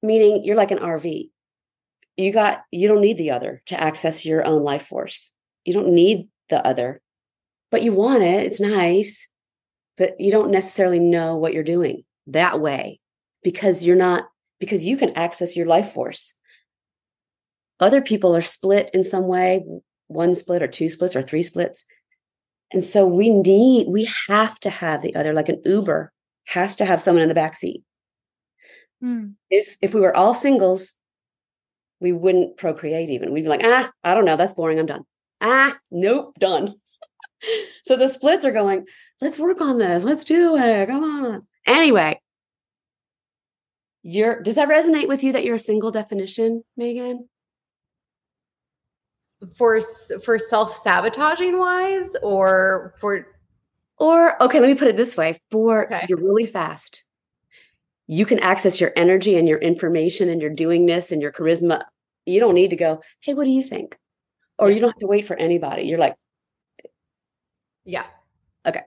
[0.03, 1.29] meaning you're like an RV.
[2.17, 5.31] You got you don't need the other to access your own life force.
[5.63, 7.01] You don't need the other,
[7.71, 8.45] but you want it.
[8.45, 9.28] It's nice,
[9.99, 12.99] but you don't necessarily know what you're doing that way
[13.43, 16.33] because you're not because you can access your life force.
[17.79, 19.63] Other people are split in some way,
[20.07, 21.85] one split or two splits or three splits.
[22.71, 26.11] And so we need, we have to have the other, like an Uber
[26.47, 27.83] has to have someone in the back seat.
[29.01, 29.31] Hmm.
[29.49, 30.93] If if we were all singles,
[31.99, 33.31] we wouldn't procreate even.
[33.31, 34.79] We'd be like, ah, I don't know, that's boring.
[34.79, 35.03] I'm done.
[35.41, 36.73] Ah, nope, done.
[37.85, 38.85] so the splits are going,
[39.21, 40.03] let's work on this.
[40.03, 40.87] Let's do it.
[40.87, 41.47] Come on.
[41.65, 42.19] Anyway,
[44.03, 47.27] you're does that resonate with you that you're a single definition, Megan?
[49.55, 49.79] for
[50.23, 53.27] for self-sabotaging wise or for
[53.97, 56.05] or okay let me put it this way for okay.
[56.09, 57.03] you're really fast
[58.07, 61.83] you can access your energy and your information and your doingness and your charisma
[62.25, 63.97] you don't need to go hey what do you think
[64.57, 64.75] or yeah.
[64.75, 66.15] you don't have to wait for anybody you're like
[67.85, 68.05] yeah
[68.65, 68.81] okay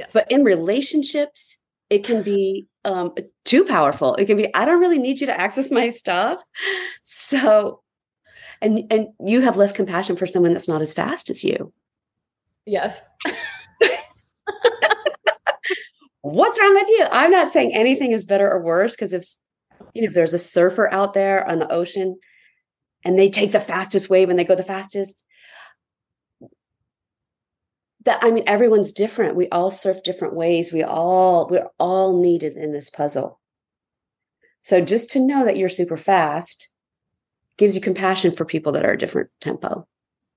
[0.00, 1.58] yeah but in relationships
[1.90, 3.12] it can be um
[3.44, 4.14] too powerful.
[4.14, 6.42] It can be i don't really need you to access my stuff.
[7.02, 7.82] So
[8.62, 11.72] and and you have less compassion for someone that's not as fast as you.
[12.64, 13.00] Yes.
[16.22, 17.06] What's wrong with you?
[17.10, 19.28] I'm not saying anything is better or worse because if
[19.94, 22.18] you know if there's a surfer out there on the ocean
[23.04, 25.24] and they take the fastest wave and they go the fastest
[28.04, 32.56] that i mean everyone's different we all surf different ways we all we're all needed
[32.56, 33.40] in this puzzle
[34.62, 36.68] so just to know that you're super fast
[37.60, 39.86] gives you compassion for people that are a different tempo.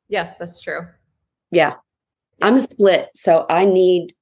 [0.10, 0.82] Yes, that's true.
[1.52, 1.76] Yeah.
[2.41, 4.13] I'm a split, so I need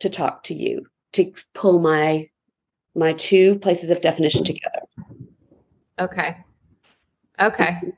[0.00, 2.28] to talk to you to pull my
[2.94, 4.80] my two places of definition together.
[5.98, 6.36] Okay.
[7.40, 7.64] Okay.
[7.64, 7.90] Mm-hmm.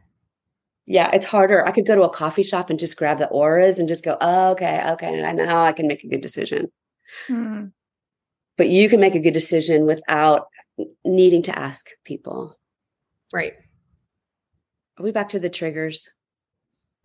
[0.90, 1.66] Yeah, it's harder.
[1.66, 4.16] I could go to a coffee shop and just grab the auras and just go,
[4.22, 6.72] oh, okay, okay, I know I can make a good decision.
[7.26, 7.66] Hmm.
[8.56, 10.46] But you can make a good decision without
[11.04, 12.58] needing to ask people.
[13.34, 13.52] Right.
[14.96, 16.08] Are we back to the triggers?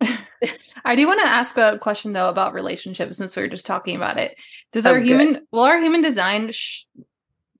[0.00, 3.96] I do want to ask a question though about relationships since we were just talking
[3.96, 4.40] about it.
[4.72, 6.84] Does our oh, human well our human design sh-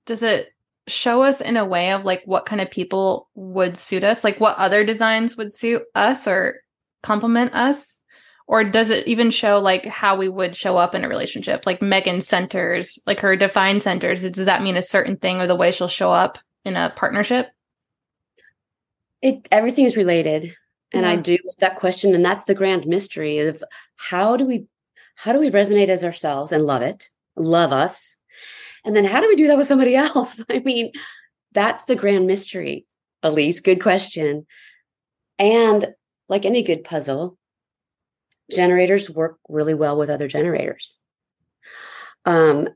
[0.07, 0.47] does it
[0.87, 4.39] show us in a way of like what kind of people would suit us, like
[4.39, 6.61] what other designs would suit us or
[7.03, 8.01] complement us?
[8.47, 11.65] Or does it even show like how we would show up in a relationship?
[11.65, 15.55] Like Megan centers, like her defined centers, does that mean a certain thing or the
[15.55, 17.49] way she'll show up in a partnership?
[19.21, 20.55] It everything is related.
[20.91, 21.11] And yeah.
[21.11, 22.13] I do that question.
[22.13, 23.63] And that's the grand mystery of
[23.95, 24.67] how do we
[25.15, 28.15] how do we resonate as ourselves and love it, love us?
[28.85, 30.41] And then how do we do that with somebody else?
[30.49, 30.91] I mean,
[31.51, 32.85] that's the grand mystery.
[33.23, 34.45] Elise, good question.
[35.39, 35.93] And
[36.29, 37.37] like any good puzzle,
[38.51, 40.99] generators work really well with other generators.
[42.25, 42.69] Um,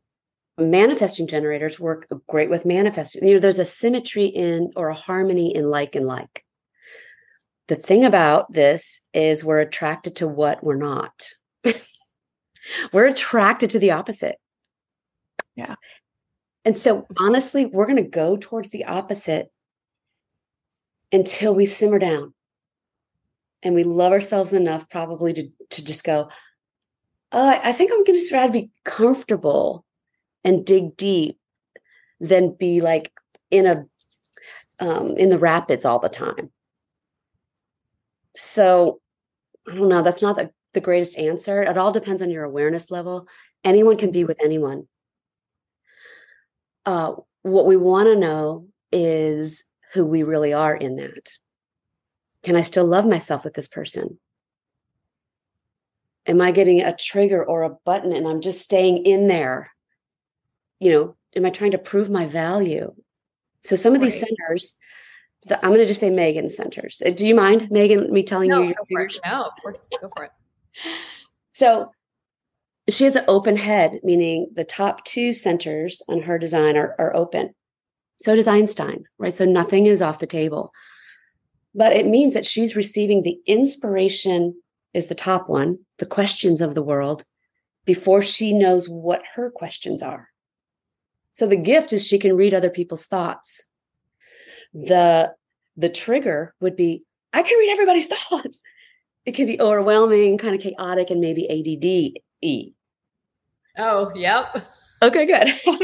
[0.58, 3.26] manifesting generators work great with manifesting.
[3.28, 6.44] You know, there's a symmetry in or a harmony in like and like.
[7.68, 11.30] The thing about this is we're attracted to what we're not.
[12.92, 14.38] we're attracted to the opposite.
[15.56, 15.76] Yeah.
[16.66, 19.52] And so honestly, we're going to go towards the opposite
[21.12, 22.34] until we simmer down
[23.64, 26.30] and we love ourselves enough probably to, to just go,
[27.32, 29.86] oh, I think I'm going to try to be comfortable
[30.44, 31.38] and dig deep
[32.20, 33.12] than be like
[33.52, 33.86] in a
[34.80, 36.52] um, in the rapids all the time.
[38.36, 39.02] So
[39.68, 40.02] I don't know.
[40.02, 41.62] That's not the, the greatest answer.
[41.62, 43.28] It all depends on your awareness level.
[43.64, 44.88] Anyone can be with anyone.
[46.86, 51.30] Uh, what we want to know is who we really are in that.
[52.44, 54.20] Can I still love myself with this person?
[56.26, 59.72] Am I getting a trigger or a button and I'm just staying in there
[60.80, 62.94] you know, am I trying to prove my value?
[63.62, 64.08] So some of right.
[64.08, 64.78] these centers,
[65.46, 67.02] the, I'm going to just say Megan centers.
[67.06, 68.74] Uh, do you mind, Megan, me telling no, you?
[68.90, 70.32] Your no, of course, go for it.
[71.52, 71.92] so
[72.94, 77.16] she has an open head, meaning the top two centers on her design are, are
[77.16, 77.54] open.
[78.18, 79.34] So does Einstein, right?
[79.34, 80.72] So nothing is off the table.
[81.74, 84.62] But it means that she's receiving the inspiration
[84.94, 87.24] is the top one, the questions of the world,
[87.86, 90.30] before she knows what her questions are.
[91.34, 93.62] So the gift is she can read other people's thoughts.
[94.74, 95.34] The
[95.78, 98.62] the trigger would be I can read everybody's thoughts.
[99.26, 102.74] it can be overwhelming, kind of chaotic, and maybe ADD E.
[103.80, 104.68] Oh, yep.
[105.02, 105.54] Okay, good.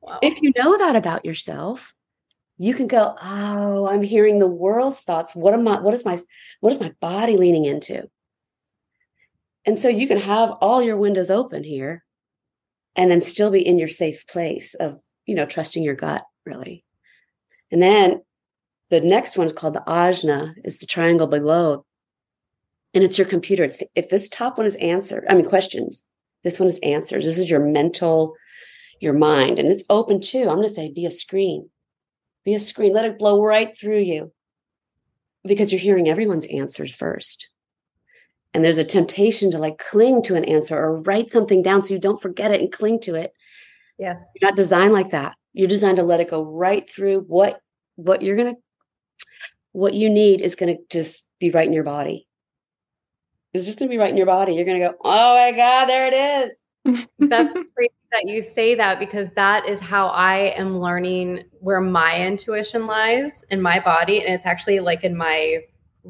[0.00, 0.18] wow.
[0.22, 1.92] If you know that about yourself,
[2.56, 5.34] you can go, oh, I'm hearing the world's thoughts.
[5.34, 6.18] What am I, what is my,
[6.60, 8.08] what is my body leaning into?
[9.66, 12.04] And so you can have all your windows open here
[12.96, 16.84] and then still be in your safe place of, you know, trusting your gut, really.
[17.70, 18.22] And then
[18.90, 21.84] the next one is called the ajna, is the triangle below.
[22.94, 23.64] And it's your computer.
[23.64, 26.04] It's the, if this top one is answered, I mean questions,
[26.44, 27.24] this one is answers.
[27.24, 28.34] This is your mental,
[29.00, 30.42] your mind, and it's open too.
[30.42, 31.68] I'm going to say be a screen.
[32.44, 32.92] Be a screen.
[32.92, 34.32] Let it blow right through you
[35.44, 37.48] because you're hearing everyone's answers first.
[38.54, 41.94] And there's a temptation to like cling to an answer or write something down so
[41.94, 43.32] you don't forget it and cling to it.
[43.98, 44.20] Yes.
[44.34, 45.36] You're not designed like that.
[45.52, 47.60] You're designed to let it go right through what
[47.96, 48.60] what you're going to
[49.72, 52.27] what you need is going to just be right in your body.
[53.58, 54.54] It's just going to be right in your body.
[54.54, 56.62] You're going to go, "Oh my god, there it is."
[57.28, 62.24] That's crazy that you say that because that is how I am learning where my
[62.26, 65.58] intuition lies in my body and it's actually like in my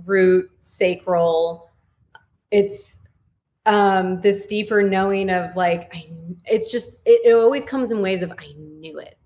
[0.06, 1.70] root sacral
[2.50, 3.00] it's
[3.66, 6.06] um this deeper knowing of like I
[6.44, 9.18] it's just it, it always comes in ways of I knew it.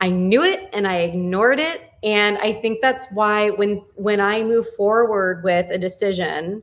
[0.00, 4.42] I knew it and I ignored it and I think that's why when when I
[4.42, 6.62] move forward with a decision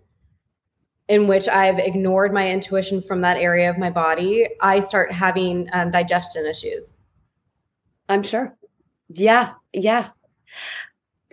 [1.07, 5.67] in which I've ignored my intuition from that area of my body, I start having
[5.73, 6.93] um, digestion issues.
[8.09, 8.57] I'm sure.
[9.09, 10.09] Yeah, yeah.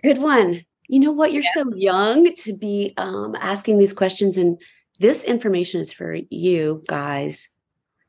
[0.03, 0.65] Good one.
[0.87, 1.33] You know what?
[1.33, 1.63] You're yeah.
[1.63, 4.61] so young to be um, asking these questions, and
[4.99, 7.49] this information is for you guys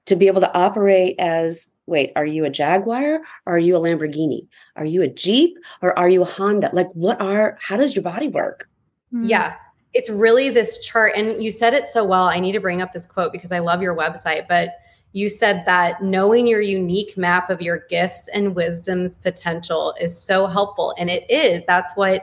[0.04, 3.20] to be able to operate as wait, are you a Jaguar?
[3.46, 4.46] Are you a Lamborghini?
[4.74, 6.70] Are you a Jeep or are you a Honda?
[6.72, 8.68] Like, what are, how does your body work?
[9.12, 9.54] Yeah.
[9.94, 11.12] It's really this chart.
[11.16, 12.24] And you said it so well.
[12.24, 14.70] I need to bring up this quote because I love your website, but
[15.12, 20.46] you said that knowing your unique map of your gifts and wisdom's potential is so
[20.46, 20.94] helpful.
[20.98, 21.62] And it is.
[21.66, 22.22] That's what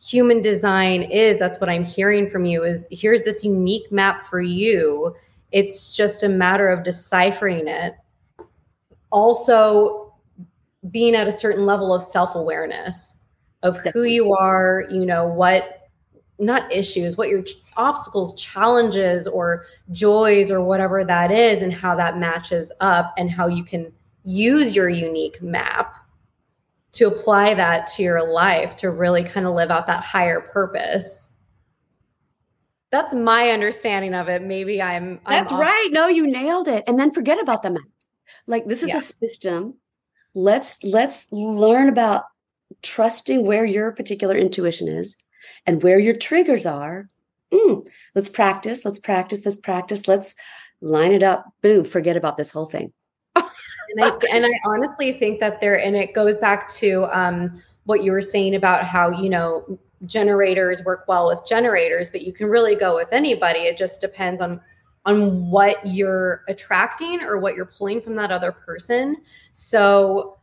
[0.00, 1.38] human design is.
[1.38, 5.14] That's what I'm hearing from you is here's this unique map for you.
[5.52, 7.94] It's just a matter of deciphering it
[9.10, 10.14] also
[10.90, 13.16] being at a certain level of self-awareness
[13.62, 15.79] of who you are you know what
[16.40, 21.94] not issues what your ch- obstacles challenges or joys or whatever that is and how
[21.94, 23.92] that matches up and how you can
[24.24, 25.94] use your unique map
[26.92, 31.30] to apply that to your life to really kind of live out that higher purpose.
[32.90, 34.42] That's my understanding of it.
[34.42, 35.88] Maybe i'm, that's right.
[35.92, 36.84] No you nailed it.
[36.88, 37.82] And then forget about the map.
[38.46, 38.98] Like this is yeah.
[38.98, 39.74] a system.
[40.34, 42.24] Let's let's learn about
[42.82, 45.16] trusting where your particular intuition is
[45.66, 47.08] and where your triggers are.
[47.52, 50.34] Mm, let's practice, let's practice, let's practice, let's
[50.80, 51.46] line it up.
[51.62, 52.92] Boom, forget about this whole thing.
[53.36, 53.44] and,
[54.00, 58.12] I, and I honestly think that there, and it goes back to um, what you
[58.12, 62.74] were saying about how, you know, generators work well with generators, but you can really
[62.74, 63.60] go with anybody.
[63.60, 64.60] It just depends on
[65.06, 69.16] on what you're attracting or what you're pulling from that other person.
[69.52, 70.38] So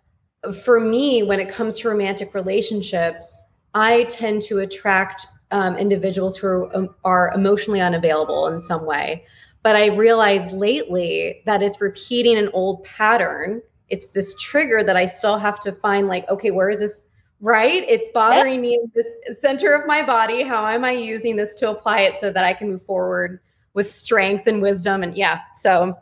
[0.63, 3.43] for me, when it comes to romantic relationships,
[3.77, 9.23] I tend to attract um, individuals who um, are emotionally unavailable in some way.
[9.61, 13.61] But I've realized lately that it's repeating an old pattern.
[13.89, 17.05] It's this trigger that I still have to find, like, okay, where is this?
[17.39, 17.85] Right?
[17.87, 19.07] It's bothering me in this
[19.39, 20.41] center of my body.
[20.41, 23.39] How am I using this to apply it so that I can move forward
[23.75, 25.03] with strength and wisdom.
[25.03, 25.95] And yeah, so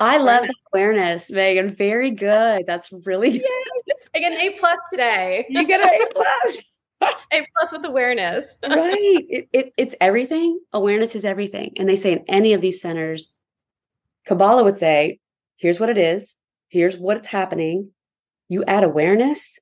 [0.00, 1.68] I love the awareness, Megan.
[1.68, 2.64] Very good.
[2.66, 3.71] That's really good.
[4.14, 5.46] I get an A plus today.
[5.48, 6.62] You get an A plus.
[7.32, 8.56] A plus with awareness.
[8.62, 8.96] right.
[9.00, 10.60] It, it, it's everything.
[10.72, 11.72] Awareness is everything.
[11.76, 13.32] And they say in any of these centers,
[14.26, 15.18] Kabbalah would say,
[15.56, 16.36] here's what it is.
[16.68, 17.90] Here's what's happening.
[18.48, 19.58] You add awareness.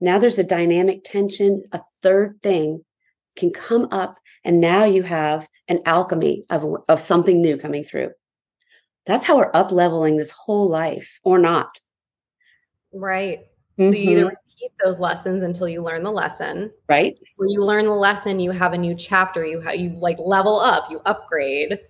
[0.00, 1.62] Now there's a dynamic tension.
[1.72, 2.84] A third thing
[3.36, 4.16] can come up.
[4.44, 8.10] And now you have an alchemy of, of something new coming through.
[9.06, 11.78] That's how we're up leveling this whole life or not.
[12.92, 13.46] Right.
[13.78, 13.92] Mm-hmm.
[13.92, 14.28] So you either mm-hmm.
[14.28, 16.72] repeat those lessons until you learn the lesson.
[16.88, 17.18] Right.
[17.36, 19.44] When you learn the lesson, you have a new chapter.
[19.44, 21.80] You have you like level up, you upgrade.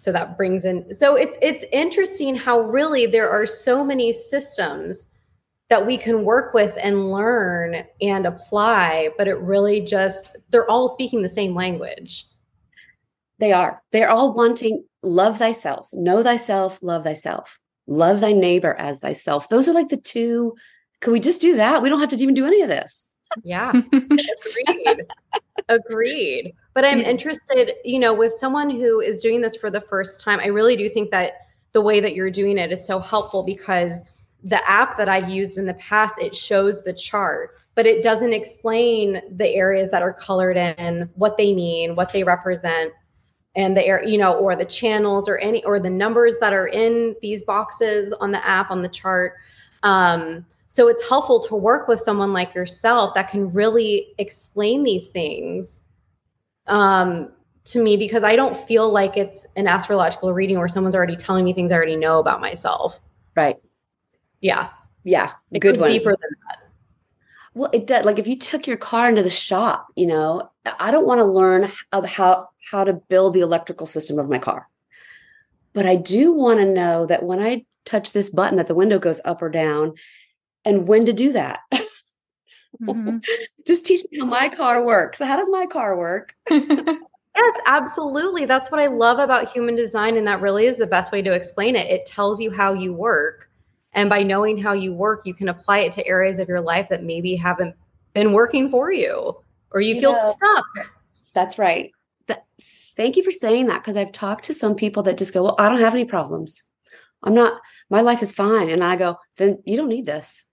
[0.00, 5.08] So that brings in so it's it's interesting how really there are so many systems
[5.68, 10.86] that we can work with and learn and apply, but it really just they're all
[10.86, 12.26] speaking the same language.
[13.38, 13.82] They are.
[13.90, 19.48] They're all wanting love thyself, know thyself, love thyself, love thy neighbor as thyself.
[19.48, 20.54] Those are like the two.
[21.00, 21.82] Could we just do that?
[21.82, 23.10] We don't have to even do any of this.
[23.44, 23.70] Yeah.
[23.92, 25.06] Agreed.
[25.68, 26.54] Agreed.
[26.74, 27.08] But I'm yeah.
[27.08, 30.76] interested, you know, with someone who is doing this for the first time, I really
[30.76, 31.34] do think that
[31.72, 34.02] the way that you're doing it is so helpful because
[34.44, 38.32] the app that I've used in the past, it shows the chart, but it doesn't
[38.32, 42.92] explain the areas that are colored in, what they mean, what they represent,
[43.56, 46.68] and the air, you know, or the channels or any or the numbers that are
[46.68, 49.34] in these boxes on the app on the chart.
[49.82, 55.08] Um, so it's helpful to work with someone like yourself that can really explain these
[55.08, 55.82] things
[56.66, 57.32] um,
[57.64, 61.44] to me because I don't feel like it's an astrological reading where someone's already telling
[61.44, 63.00] me things I already know about myself.
[63.34, 63.56] Right.
[64.40, 64.68] Yeah.
[65.02, 65.32] Yeah.
[65.50, 65.90] It Good goes one.
[65.90, 66.65] deeper than that.
[67.56, 68.04] Well, it does.
[68.04, 71.24] Like if you took your car into the shop, you know, I don't want to
[71.24, 74.68] learn of how how to build the electrical system of my car,
[75.72, 78.98] but I do want to know that when I touch this button, that the window
[78.98, 79.94] goes up or down,
[80.66, 81.60] and when to do that.
[82.82, 83.18] Mm-hmm.
[83.66, 85.18] Just teach me how my car works.
[85.18, 86.36] How does my car work?
[86.50, 88.44] yes, absolutely.
[88.44, 91.32] That's what I love about human design, and that really is the best way to
[91.32, 91.90] explain it.
[91.90, 93.45] It tells you how you work
[93.96, 96.90] and by knowing how you work, you can apply it to areas of your life
[96.90, 97.74] that maybe haven't
[98.12, 99.34] been working for you
[99.72, 100.66] or you, you feel know, stuck.
[101.34, 101.90] That's right.
[102.26, 105.42] That, thank you for saying that because I've talked to some people that just go,
[105.42, 106.64] Well, I don't have any problems.
[107.22, 108.68] I'm not, my life is fine.
[108.68, 110.46] And I go, Then you don't need this.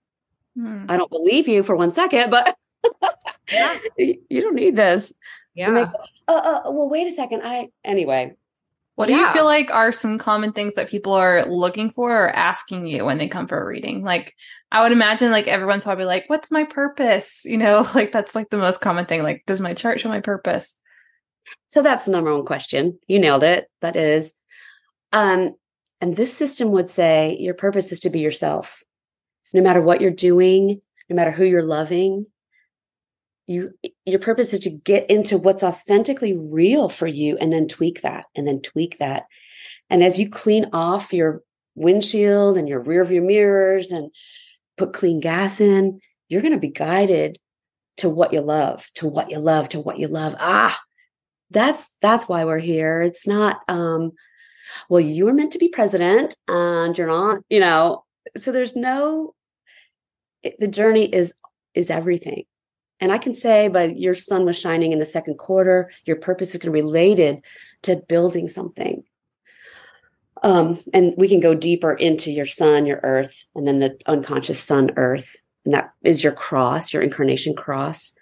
[0.56, 0.86] Hmm.
[0.88, 2.56] I don't believe you for one second, but
[3.52, 3.78] yeah.
[3.98, 5.12] you don't need this.
[5.54, 5.70] Yeah.
[5.70, 5.80] Go,
[6.28, 7.42] uh, uh, well, wait a second.
[7.44, 8.36] I, anyway,
[8.96, 9.16] what yeah.
[9.16, 12.86] do you feel like are some common things that people are looking for or asking
[12.86, 14.04] you when they come for a reading?
[14.04, 14.34] Like,
[14.70, 17.44] I would imagine like everyone's probably like, what's my purpose?
[17.44, 19.22] You know, like that's like the most common thing.
[19.22, 20.76] Like, does my chart show my purpose?
[21.68, 22.98] So that's the number one question.
[23.06, 23.66] You nailed it.
[23.80, 24.32] That is.
[25.12, 25.54] Um,
[26.00, 28.82] and this system would say your purpose is to be yourself.
[29.52, 32.26] No matter what you're doing, no matter who you're loving,
[33.46, 33.72] you
[34.04, 38.24] your purpose is to get into what's authentically real for you and then tweak that
[38.34, 39.24] and then tweak that.
[39.90, 41.42] And as you clean off your
[41.74, 44.10] windshield and your rear view mirrors and
[44.76, 47.38] put clean gas in you're going to be guided
[47.96, 50.34] to what you love to what you love to what you love.
[50.38, 50.78] Ah
[51.50, 53.02] that's that's why we're here.
[53.02, 54.12] It's not um
[54.88, 58.04] well you were meant to be president and you're not you know?
[58.36, 59.34] So there's no
[60.58, 61.34] the journey is
[61.74, 62.44] is everything
[63.00, 66.54] and I can say, but your sun was shining in the second quarter, your purpose
[66.54, 67.42] is going to be related
[67.82, 69.04] to building something.
[70.42, 74.62] Um, and we can go deeper into your sun, your earth, and then the unconscious
[74.62, 75.36] sun, earth.
[75.64, 78.12] And that is your cross, your incarnation cross.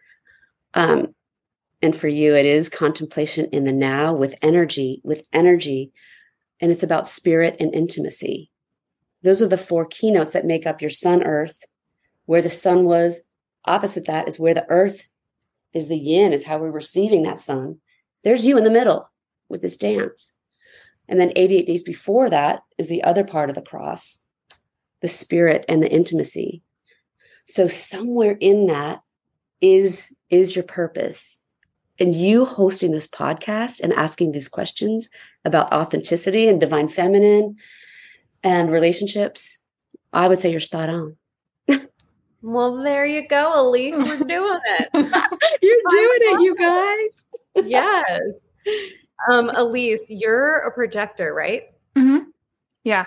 [0.74, 1.14] Um,
[1.82, 5.92] and for you, it is contemplation in the now with energy, with energy.
[6.60, 8.50] And it's about spirit and intimacy.
[9.22, 11.64] Those are the four keynotes that make up your sun, earth,
[12.26, 13.22] where the sun was,
[13.64, 15.08] Opposite that is where the earth
[15.72, 17.78] is the yin, is how we're receiving that sun.
[18.24, 19.10] There's you in the middle
[19.48, 20.32] with this dance.
[21.08, 24.20] And then 88 days before that is the other part of the cross,
[25.00, 26.62] the spirit and the intimacy.
[27.46, 29.02] So somewhere in that
[29.60, 31.40] is is your purpose.
[31.98, 35.08] And you hosting this podcast and asking these questions
[35.44, 37.56] about authenticity and divine feminine
[38.42, 39.58] and relationships,
[40.12, 41.16] I would say you're spot on.
[42.42, 43.96] Well, there you go, Elise.
[43.96, 44.88] We're doing it.
[45.62, 47.26] you're doing it, you guys.
[47.64, 48.40] yes.
[49.30, 51.64] Um, Elise, you're a projector, right?
[51.96, 52.30] Mm-hmm.
[52.82, 53.06] Yeah.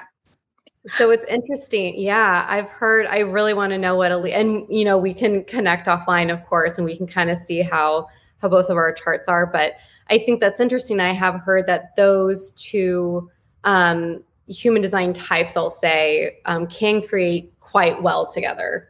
[0.93, 1.99] So it's interesting.
[1.99, 3.07] Yeah, I've heard.
[3.07, 6.45] I really want to know what Elise, and you know, we can connect offline, of
[6.45, 8.07] course, and we can kind of see how
[8.37, 9.47] how both of our charts are.
[9.47, 9.73] But
[10.09, 10.99] I think that's interesting.
[10.99, 13.29] I have heard that those two
[13.63, 18.89] um, human design types, I'll say, um, can create quite well together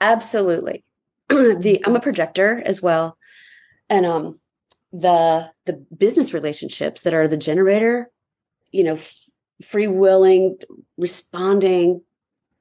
[0.00, 0.84] absolutely.
[1.28, 3.16] the I'm a projector as well,
[3.88, 4.40] and um,
[4.92, 8.10] the the business relationships that are the generator,
[8.70, 9.14] you know, f-
[9.62, 10.58] free willing,
[10.96, 12.02] responding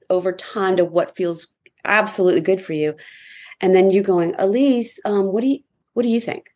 [0.09, 1.47] over time to what feels
[1.85, 2.95] absolutely good for you,
[3.59, 5.59] and then you going, Elise, um, what do you
[5.93, 6.51] what do you think?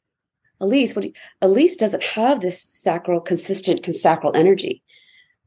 [0.62, 4.82] Elise, what do you, Elise doesn't have this sacral, consistent consacral energy.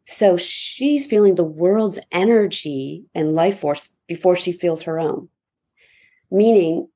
[0.04, 5.28] So she's feeling the world's energy and life force before she feels her own.
[6.30, 6.88] Meaning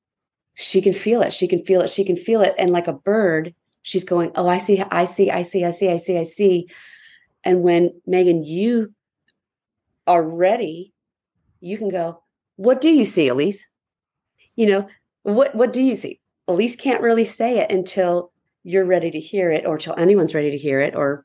[0.55, 2.55] she can feel it, she can feel it, she can feel it.
[2.59, 5.91] And like a bird, she's going, Oh, I see, I see, I see, I see,
[5.91, 6.69] I see, I see.
[7.45, 8.95] And when Megan, you
[10.07, 10.93] are ready,
[11.61, 12.23] you can go,
[12.57, 13.67] What do you see, Elise?
[14.57, 14.87] You know,
[15.23, 16.21] what what do you see?
[16.49, 18.33] Elise can't really say it until
[18.65, 21.25] you're ready to hear it or till anyone's ready to hear it, or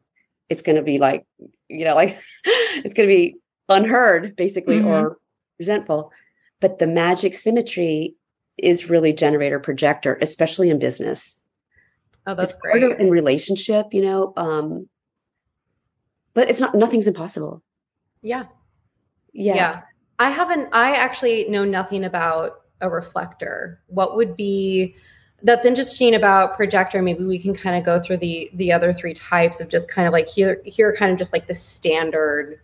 [0.49, 1.25] it's gonna be like,
[1.67, 3.35] you know, like it's gonna be
[3.67, 4.87] unheard, basically, mm-hmm.
[4.87, 5.17] or
[5.59, 6.11] resentful.
[6.59, 8.15] But the magic symmetry
[8.57, 11.39] is really generator projector, especially in business.
[12.25, 12.83] Oh, that's it's great.
[12.99, 14.89] In relationship, you know, um,
[16.33, 17.63] but it's not nothing's impossible.
[18.21, 18.45] Yeah.
[19.33, 19.55] Yeah.
[19.55, 19.81] Yeah.
[20.19, 23.81] I haven't I actually know nothing about a reflector.
[23.87, 24.95] What would be
[25.43, 29.13] that's interesting about projector maybe we can kind of go through the the other three
[29.13, 32.59] types of just kind of like here here kind of just like the standard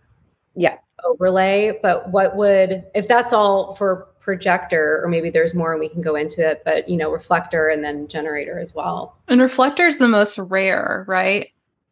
[0.56, 5.80] yeah overlay but what would if that's all for projector or maybe there's more and
[5.80, 9.18] we can go into it but you know reflector and then generator as well.
[9.28, 11.48] And reflector is the most rare right?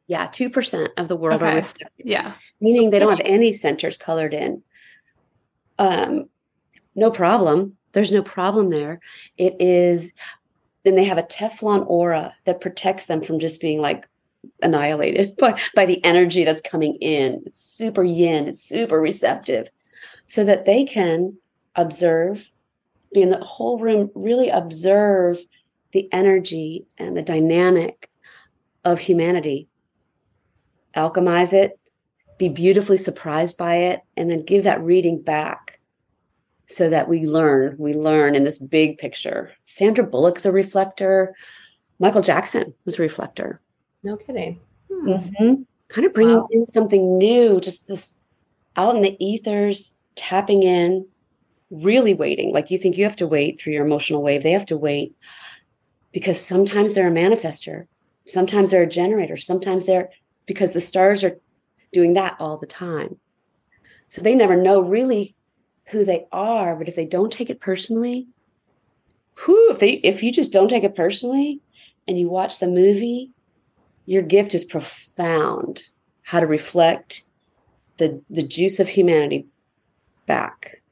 [0.07, 1.53] Yeah 2% of the world okay.
[1.53, 1.91] are reflectors.
[1.99, 2.33] Yeah.
[2.61, 4.63] Meaning they don't have any centers colored in.
[5.79, 6.29] Um
[6.95, 7.77] no problem.
[7.93, 9.01] There's no problem there.
[9.37, 10.15] It is
[10.85, 14.09] then they have a Teflon aura that protects them from just being like
[14.63, 17.43] annihilated by, by the energy that's coming in.
[17.47, 19.71] It's super yin, it's super receptive,
[20.27, 21.37] so that they can
[21.75, 22.51] observe,
[23.13, 25.39] be in the whole room, really observe
[25.93, 28.11] the energy and the dynamic
[28.85, 29.69] of humanity,
[30.97, 31.79] alchemize it,
[32.39, 35.79] be beautifully surprised by it, and then give that reading back
[36.67, 39.53] so that we learn, we learn in this big picture.
[39.67, 41.35] Sandra Bullock's a reflector.
[41.99, 43.61] Michael Jackson was a reflector.
[44.03, 44.61] No kidding.
[44.91, 45.09] Hmm.
[45.09, 45.55] Mm-hmm.
[45.89, 46.49] Kind of bringing wow.
[46.51, 48.15] in something new, just this
[48.77, 51.07] out in the ethers, tapping in,
[51.71, 52.53] really waiting.
[52.53, 55.15] Like you think you have to wait through your emotional wave, they have to wait
[56.13, 57.87] because sometimes they're a manifester,
[58.27, 60.11] sometimes they're a generator, sometimes they're
[60.47, 61.39] because the stars are
[61.93, 63.19] doing that all the time.
[64.09, 65.35] So they never know really
[65.87, 68.29] who they are, but if they don't take it personally,
[69.35, 71.61] who if they if you just don't take it personally
[72.07, 73.31] and you watch the movie,
[74.07, 75.83] your gift is profound.
[76.23, 77.25] How to reflect
[77.99, 79.47] the the juice of humanity
[80.27, 80.83] back.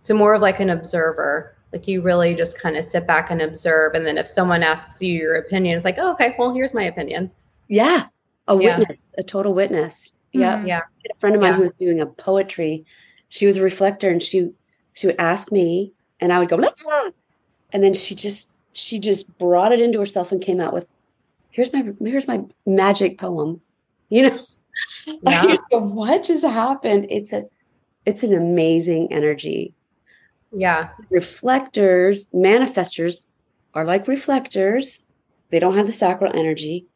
[0.00, 1.56] So more of like an observer.
[1.72, 3.94] Like you really just kind of sit back and observe.
[3.94, 6.84] And then if someone asks you your opinion, it's like, oh, okay, well, here's my
[6.84, 7.32] opinion.
[7.66, 8.06] Yeah.
[8.46, 8.78] A yeah.
[8.78, 10.12] witness, a total witness.
[10.32, 10.58] Yeah.
[10.58, 10.66] Mm-hmm.
[10.66, 10.82] Yeah.
[11.10, 11.56] A friend of mine yeah.
[11.56, 12.84] who was doing a poetry
[13.34, 14.52] she was a reflector and she
[14.92, 17.10] she would ask me and I would go Blah!
[17.72, 20.86] and then she just she just brought it into herself and came out with
[21.54, 23.60] here's my here's my magic poem.
[24.08, 24.38] You know?
[25.22, 25.56] Yeah.
[25.70, 27.06] what just happened?
[27.08, 27.44] It's a
[28.06, 29.72] it's an amazing energy.
[30.50, 30.88] Yeah.
[31.10, 33.22] Reflectors manifestors
[33.74, 35.04] are like reflectors.
[35.50, 36.86] They don't have the sacral energy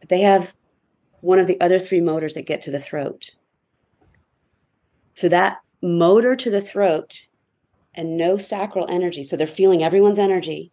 [0.00, 0.54] but they have
[1.20, 3.30] one of the other three motors that get to the throat.
[5.14, 7.26] So that motor to the throat
[7.94, 9.22] and no sacral energy.
[9.24, 10.70] So they're feeling everyone's energy.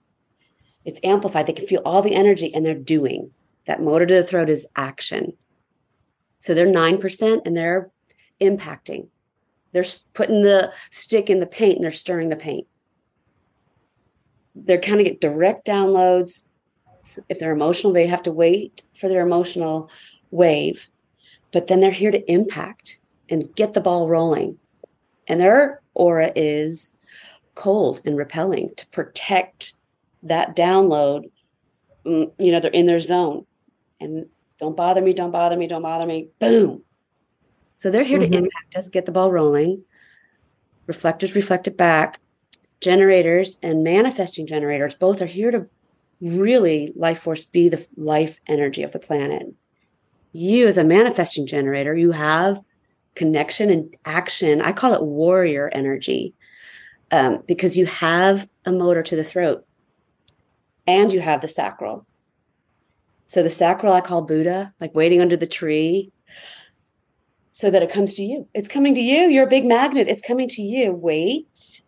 [0.85, 1.47] It's amplified.
[1.47, 3.31] They can feel all the energy and they're doing.
[3.67, 5.33] That motor to the throat is action.
[6.39, 7.89] So they're 9% and they're
[8.39, 9.07] impacting.
[9.71, 12.67] They're putting the stick in the paint and they're stirring the paint.
[14.53, 16.43] They're kind of get direct downloads.
[17.27, 19.89] If they're emotional, they have to wait for their emotional
[20.31, 20.87] wave.
[21.51, 24.59] But then they're here to impact and get the ball rolling
[25.27, 26.91] and their aura is
[27.55, 29.73] cold and repelling to protect
[30.25, 31.31] that download.
[32.05, 33.45] Mm, you know, they're in their zone
[33.99, 34.27] and
[34.59, 36.29] don't bother me, don't bother me, don't bother me.
[36.39, 36.83] Boom.
[37.77, 38.31] So they're here mm-hmm.
[38.31, 39.83] to impact us, get the ball rolling.
[40.87, 42.19] Reflectors reflect it back.
[42.81, 45.67] Generators and manifesting generators both are here to
[46.21, 49.47] really life force be the life energy of the planet.
[50.31, 52.59] You, as a manifesting generator, you have
[53.15, 54.61] connection and action.
[54.61, 56.33] I call it warrior energy
[57.11, 59.65] um, because you have a motor to the throat
[60.87, 62.05] and you have the sacral.
[63.27, 66.11] So the sacral I call Buddha, like waiting under the tree
[67.51, 68.47] so that it comes to you.
[68.53, 69.27] It's coming to you.
[69.27, 70.07] You're a big magnet.
[70.07, 70.91] It's coming to you.
[70.91, 71.81] Wait,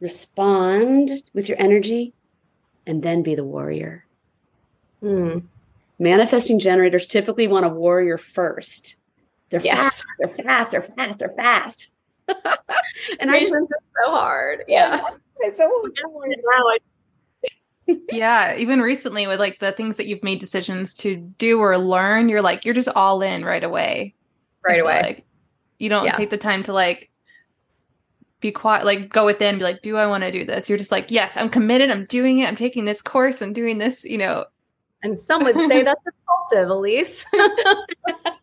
[0.00, 2.14] respond with your energy,
[2.86, 4.06] and then be the warrior.
[5.00, 5.40] Hmm.
[5.98, 8.96] Manifesting generators typically want a warrior first
[9.50, 9.78] they're yes.
[9.78, 10.06] fast.
[10.18, 10.70] They're fast.
[10.70, 11.18] They're fast.
[11.18, 11.94] They're fast.
[13.20, 14.64] and I just so hard.
[14.66, 15.02] Yeah.
[15.42, 16.80] It's so hard.
[18.10, 22.28] Yeah, even recently with like the things that you've made decisions to do or learn,
[22.28, 24.14] you're like you're just all in right away.
[24.62, 25.00] Right away.
[25.02, 25.24] Like
[25.78, 26.12] you don't yeah.
[26.12, 27.10] take the time to like
[28.40, 30.68] be quiet, like go within, be like, do I want to do this?
[30.68, 31.90] You're just like, yes, I'm committed.
[31.90, 32.48] I'm doing it.
[32.48, 33.42] I'm taking this course.
[33.42, 34.04] I'm doing this.
[34.04, 34.44] You know.
[35.02, 37.24] And some would say that's impulsive, Elise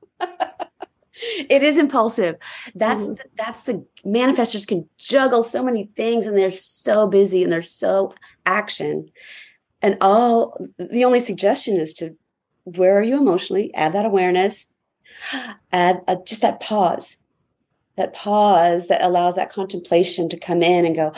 [1.50, 2.36] it is impulsive
[2.76, 3.14] that's mm-hmm.
[3.14, 7.62] the, that's the manifestors can juggle so many things and they're so busy and they're
[7.62, 8.14] so
[8.46, 9.10] action
[9.82, 12.16] and all the only suggestion is to
[12.64, 14.70] where are you emotionally add that awareness
[15.72, 17.18] add a, just that pause
[17.96, 21.12] that pause that allows that contemplation to come in and go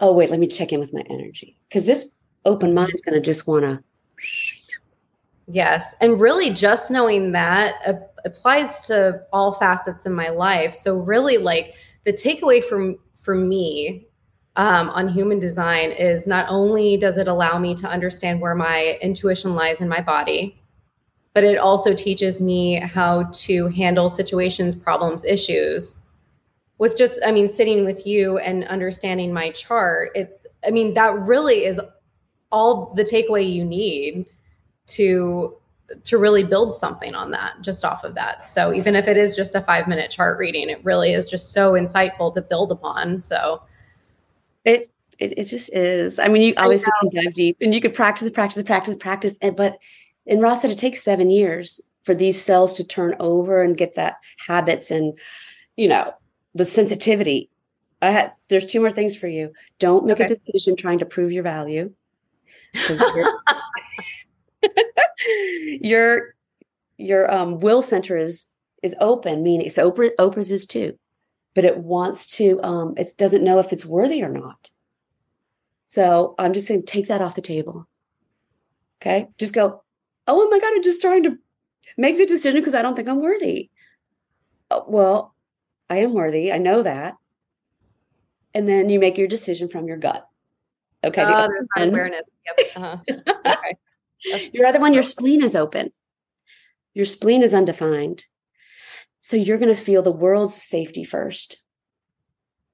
[0.00, 1.56] oh, wait, let me check in with my energy.
[1.68, 2.10] Because this
[2.44, 3.82] open mind is going to just want to.
[5.50, 5.94] Yes.
[6.00, 7.94] And really, just knowing that uh,
[8.24, 10.74] applies to all facets in my life.
[10.74, 14.08] So, really, like the takeaway from for me
[14.56, 18.98] um, on human design is not only does it allow me to understand where my
[19.00, 20.60] intuition lies in my body,
[21.32, 25.94] but it also teaches me how to handle situations, problems, issues.
[26.78, 31.14] With just, I mean, sitting with you and understanding my chart, it, I mean, that
[31.14, 31.80] really is
[32.50, 34.26] all the takeaway you need
[34.88, 35.56] to
[36.04, 38.46] to really build something on that just off of that.
[38.46, 41.52] So even if it is just a five minute chart reading it really is just
[41.52, 43.20] so insightful to build upon.
[43.20, 43.62] So
[44.64, 46.18] it it, it just is.
[46.18, 49.56] I mean you obviously can dive deep and you could practice practice practice practice and
[49.56, 49.78] but
[50.26, 53.94] and Ra's said it takes seven years for these cells to turn over and get
[53.94, 54.16] that
[54.46, 55.18] habits and
[55.76, 56.12] you know
[56.54, 57.50] the sensitivity.
[58.00, 59.52] I had there's two more things for you.
[59.78, 60.32] Don't make okay.
[60.32, 61.92] a decision trying to prove your value
[65.80, 66.34] your
[66.96, 68.46] your um, will center is
[68.82, 70.98] is open, meaning so Oprah, Oprah's is too,
[71.54, 72.60] but it wants to.
[72.62, 74.70] Um, it doesn't know if it's worthy or not.
[75.88, 77.88] So I'm just saying, take that off the table.
[79.00, 79.82] Okay, just go.
[80.26, 81.38] Oh my God, I'm just trying to
[81.96, 83.70] make the decision because I don't think I'm worthy.
[84.70, 85.34] Uh, well,
[85.88, 86.52] I am worthy.
[86.52, 87.14] I know that.
[88.54, 90.26] And then you make your decision from your gut.
[91.04, 91.22] Okay.
[91.22, 92.28] Oh, the there's awareness.
[92.46, 92.66] Yep.
[92.76, 92.96] Uh-huh.
[93.46, 93.76] okay.
[94.52, 95.92] Your other one, your spleen is open.
[96.94, 98.24] Your spleen is undefined.
[99.20, 101.58] So you're going to feel the world's safety first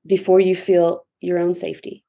[0.06, 2.04] before you feel your own safety.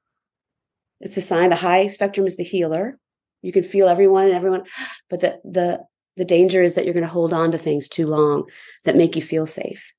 [0.99, 2.99] It's a sign the high spectrum is the healer.
[3.41, 4.63] You can feel everyone everyone,
[5.09, 5.85] but the the
[6.17, 8.45] the danger is that you're going to hold on to things too long
[8.85, 9.93] that make you feel safe.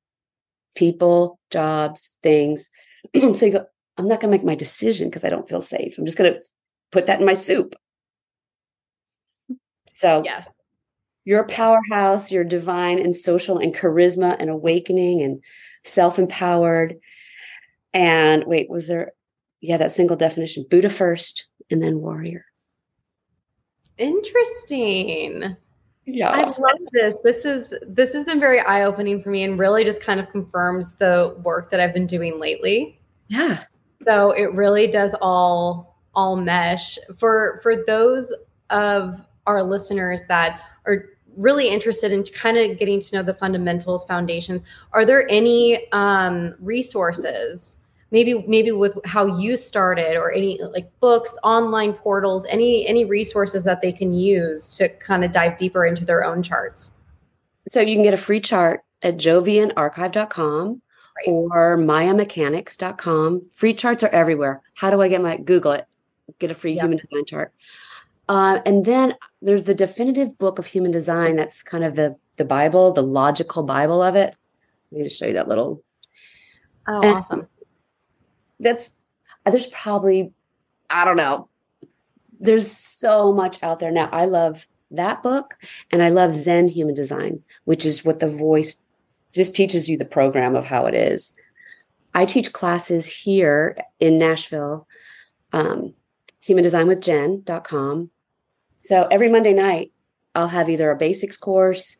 [0.75, 2.71] People, jobs, things.
[3.15, 3.67] so you go,
[3.99, 5.99] I'm not going to make my decision because I don't feel safe.
[5.99, 6.41] I'm just going to
[6.91, 7.75] put that in my soup.
[9.97, 10.47] So, yes.
[11.25, 15.43] You're powerhouse, you're divine and social and charisma and awakening and
[15.85, 16.97] self empowered.
[17.95, 19.13] And wait, was there,
[19.63, 22.45] yeah, that single definition Buddha first and then warrior.
[23.97, 25.57] Interesting.
[26.05, 26.31] Yeah.
[26.31, 27.17] I love this.
[27.25, 30.99] This is this has been very eye-opening for me and really just kind of confirms
[30.99, 33.01] the work that I've been doing lately.
[33.29, 33.65] Yeah.
[34.05, 36.99] So it really does all all mesh.
[37.17, 38.33] For for those
[38.69, 44.05] of our listeners that are really interested in kind of getting to know the fundamentals
[44.05, 47.77] foundations are there any um, resources
[48.11, 53.65] maybe maybe with how you started or any like books online portals any any resources
[53.65, 56.91] that they can use to kind of dive deeper into their own charts?
[57.69, 60.83] So you can get a free chart at jovianarchive.com
[61.17, 61.29] right.
[61.29, 64.63] or maiamechanics.com free charts are everywhere.
[64.75, 65.87] How do i get my google it?
[66.39, 67.53] Get a free human design chart
[68.29, 71.37] uh, and then there's the definitive book of human design.
[71.37, 74.35] That's kind of the the Bible, the logical Bible of it.
[74.91, 75.83] Let me just show you that little.
[76.89, 77.47] Oh, and awesome!
[78.59, 78.95] That's
[79.45, 80.33] uh, there's probably
[80.91, 81.49] I don't know.
[82.39, 84.09] There's so much out there now.
[84.13, 85.55] I love that book,
[85.91, 88.81] and I love Zen Human Design, which is what the voice
[89.33, 91.33] just teaches you the program of how it is.
[92.15, 94.87] I teach classes here in Nashville,
[95.53, 95.93] um,
[96.43, 98.11] humandesignwithjen.com
[98.79, 99.93] so every Monday night,
[100.35, 101.97] I'll have either a basics course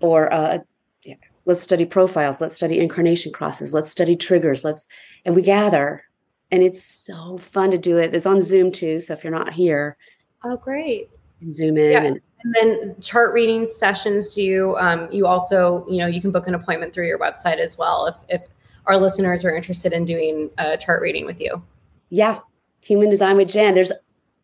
[0.00, 0.62] or a,
[1.02, 4.86] yeah, let's study profiles, let's study incarnation crosses, let's study triggers, let's,
[5.24, 6.02] and we gather.
[6.50, 8.14] And it's so fun to do it.
[8.14, 9.00] It's on Zoom too.
[9.00, 9.96] So if you're not here,
[10.44, 11.10] oh, great.
[11.50, 11.90] Zoom in.
[11.90, 12.02] Yeah.
[12.04, 16.30] And, and then chart reading sessions do you, um, you also, you know, you can
[16.30, 18.48] book an appointment through your website as well if, if
[18.86, 21.62] our listeners are interested in doing a chart reading with you.
[22.10, 22.40] Yeah.
[22.82, 23.74] Human design with Jen.
[23.74, 23.92] There's,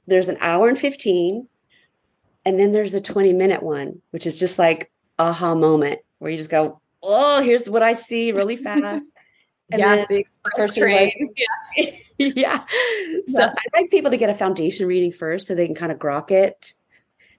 [0.07, 1.47] there's an hour and 15
[2.45, 6.37] and then there's a 20 minute one, which is just like aha moment where you
[6.37, 9.13] just go, oh, here's what I see really fast.
[9.73, 11.33] And yeah, the express train.
[11.77, 11.93] yeah.
[12.19, 12.65] yeah.
[13.29, 13.55] So yeah.
[13.57, 16.33] I like people to get a foundation reading first so they can kind of grok
[16.33, 16.75] it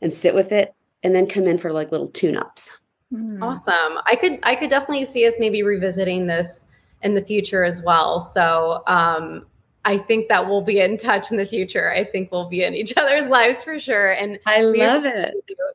[0.02, 0.74] and sit with it
[1.04, 2.72] and then come in for like little tune-ups.
[3.14, 3.42] Mm.
[3.42, 4.00] Awesome.
[4.06, 6.66] I could I could definitely see us maybe revisiting this
[7.02, 8.22] in the future as well.
[8.22, 9.46] So um
[9.84, 11.92] I think that we'll be in touch in the future.
[11.92, 14.12] I think we'll be in each other's lives for sure.
[14.12, 15.34] And I love it.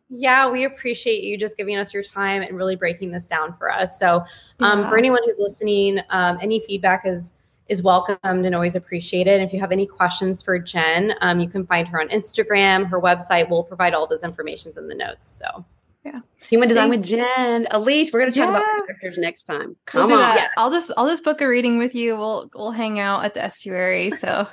[0.08, 3.70] Yeah, we appreciate you just giving us your time and really breaking this down for
[3.70, 3.98] us.
[3.98, 4.24] So,
[4.60, 4.88] um, yeah.
[4.88, 7.32] for anyone who's listening, um, any feedback is
[7.68, 9.34] is welcomed and always appreciated.
[9.34, 12.86] And if you have any questions for Jen, um, you can find her on Instagram.
[12.86, 15.28] Her website will provide all those informations in the notes.
[15.28, 15.64] So.
[16.06, 16.20] Yeah.
[16.48, 17.66] Human design with Jen.
[17.72, 18.58] Elise, we're gonna talk yeah.
[18.58, 19.74] about characters next time.
[19.86, 20.36] Come we'll on.
[20.36, 20.52] Yes.
[20.56, 22.16] I'll just I'll just book a reading with you.
[22.16, 24.10] We'll we'll hang out at the estuary.
[24.16, 24.46] So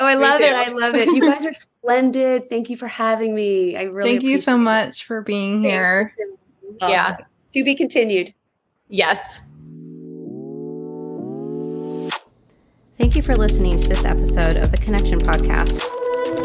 [0.00, 0.54] Oh, I love it.
[0.54, 1.08] I love it.
[1.08, 2.48] You guys are splendid.
[2.48, 3.76] Thank you for having me.
[3.76, 6.12] I really Thank you so much for being here.
[6.80, 6.92] Awesome.
[6.92, 7.16] Yeah.
[7.54, 8.32] To be continued.
[8.88, 9.40] Yes.
[12.96, 15.82] Thank you for listening to this episode of the Connection Podcast.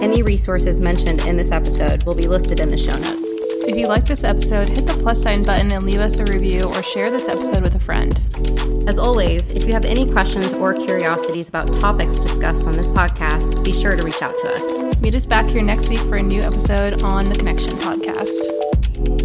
[0.02, 3.43] Any resources mentioned in this episode will be listed in the show notes.
[3.66, 6.64] If you like this episode, hit the plus sign button and leave us a review
[6.66, 8.20] or share this episode with a friend.
[8.88, 13.64] As always, if you have any questions or curiosities about topics discussed on this podcast,
[13.64, 15.02] be sure to reach out to us.
[15.02, 19.23] Meet us back here next week for a new episode on the Connection Podcast.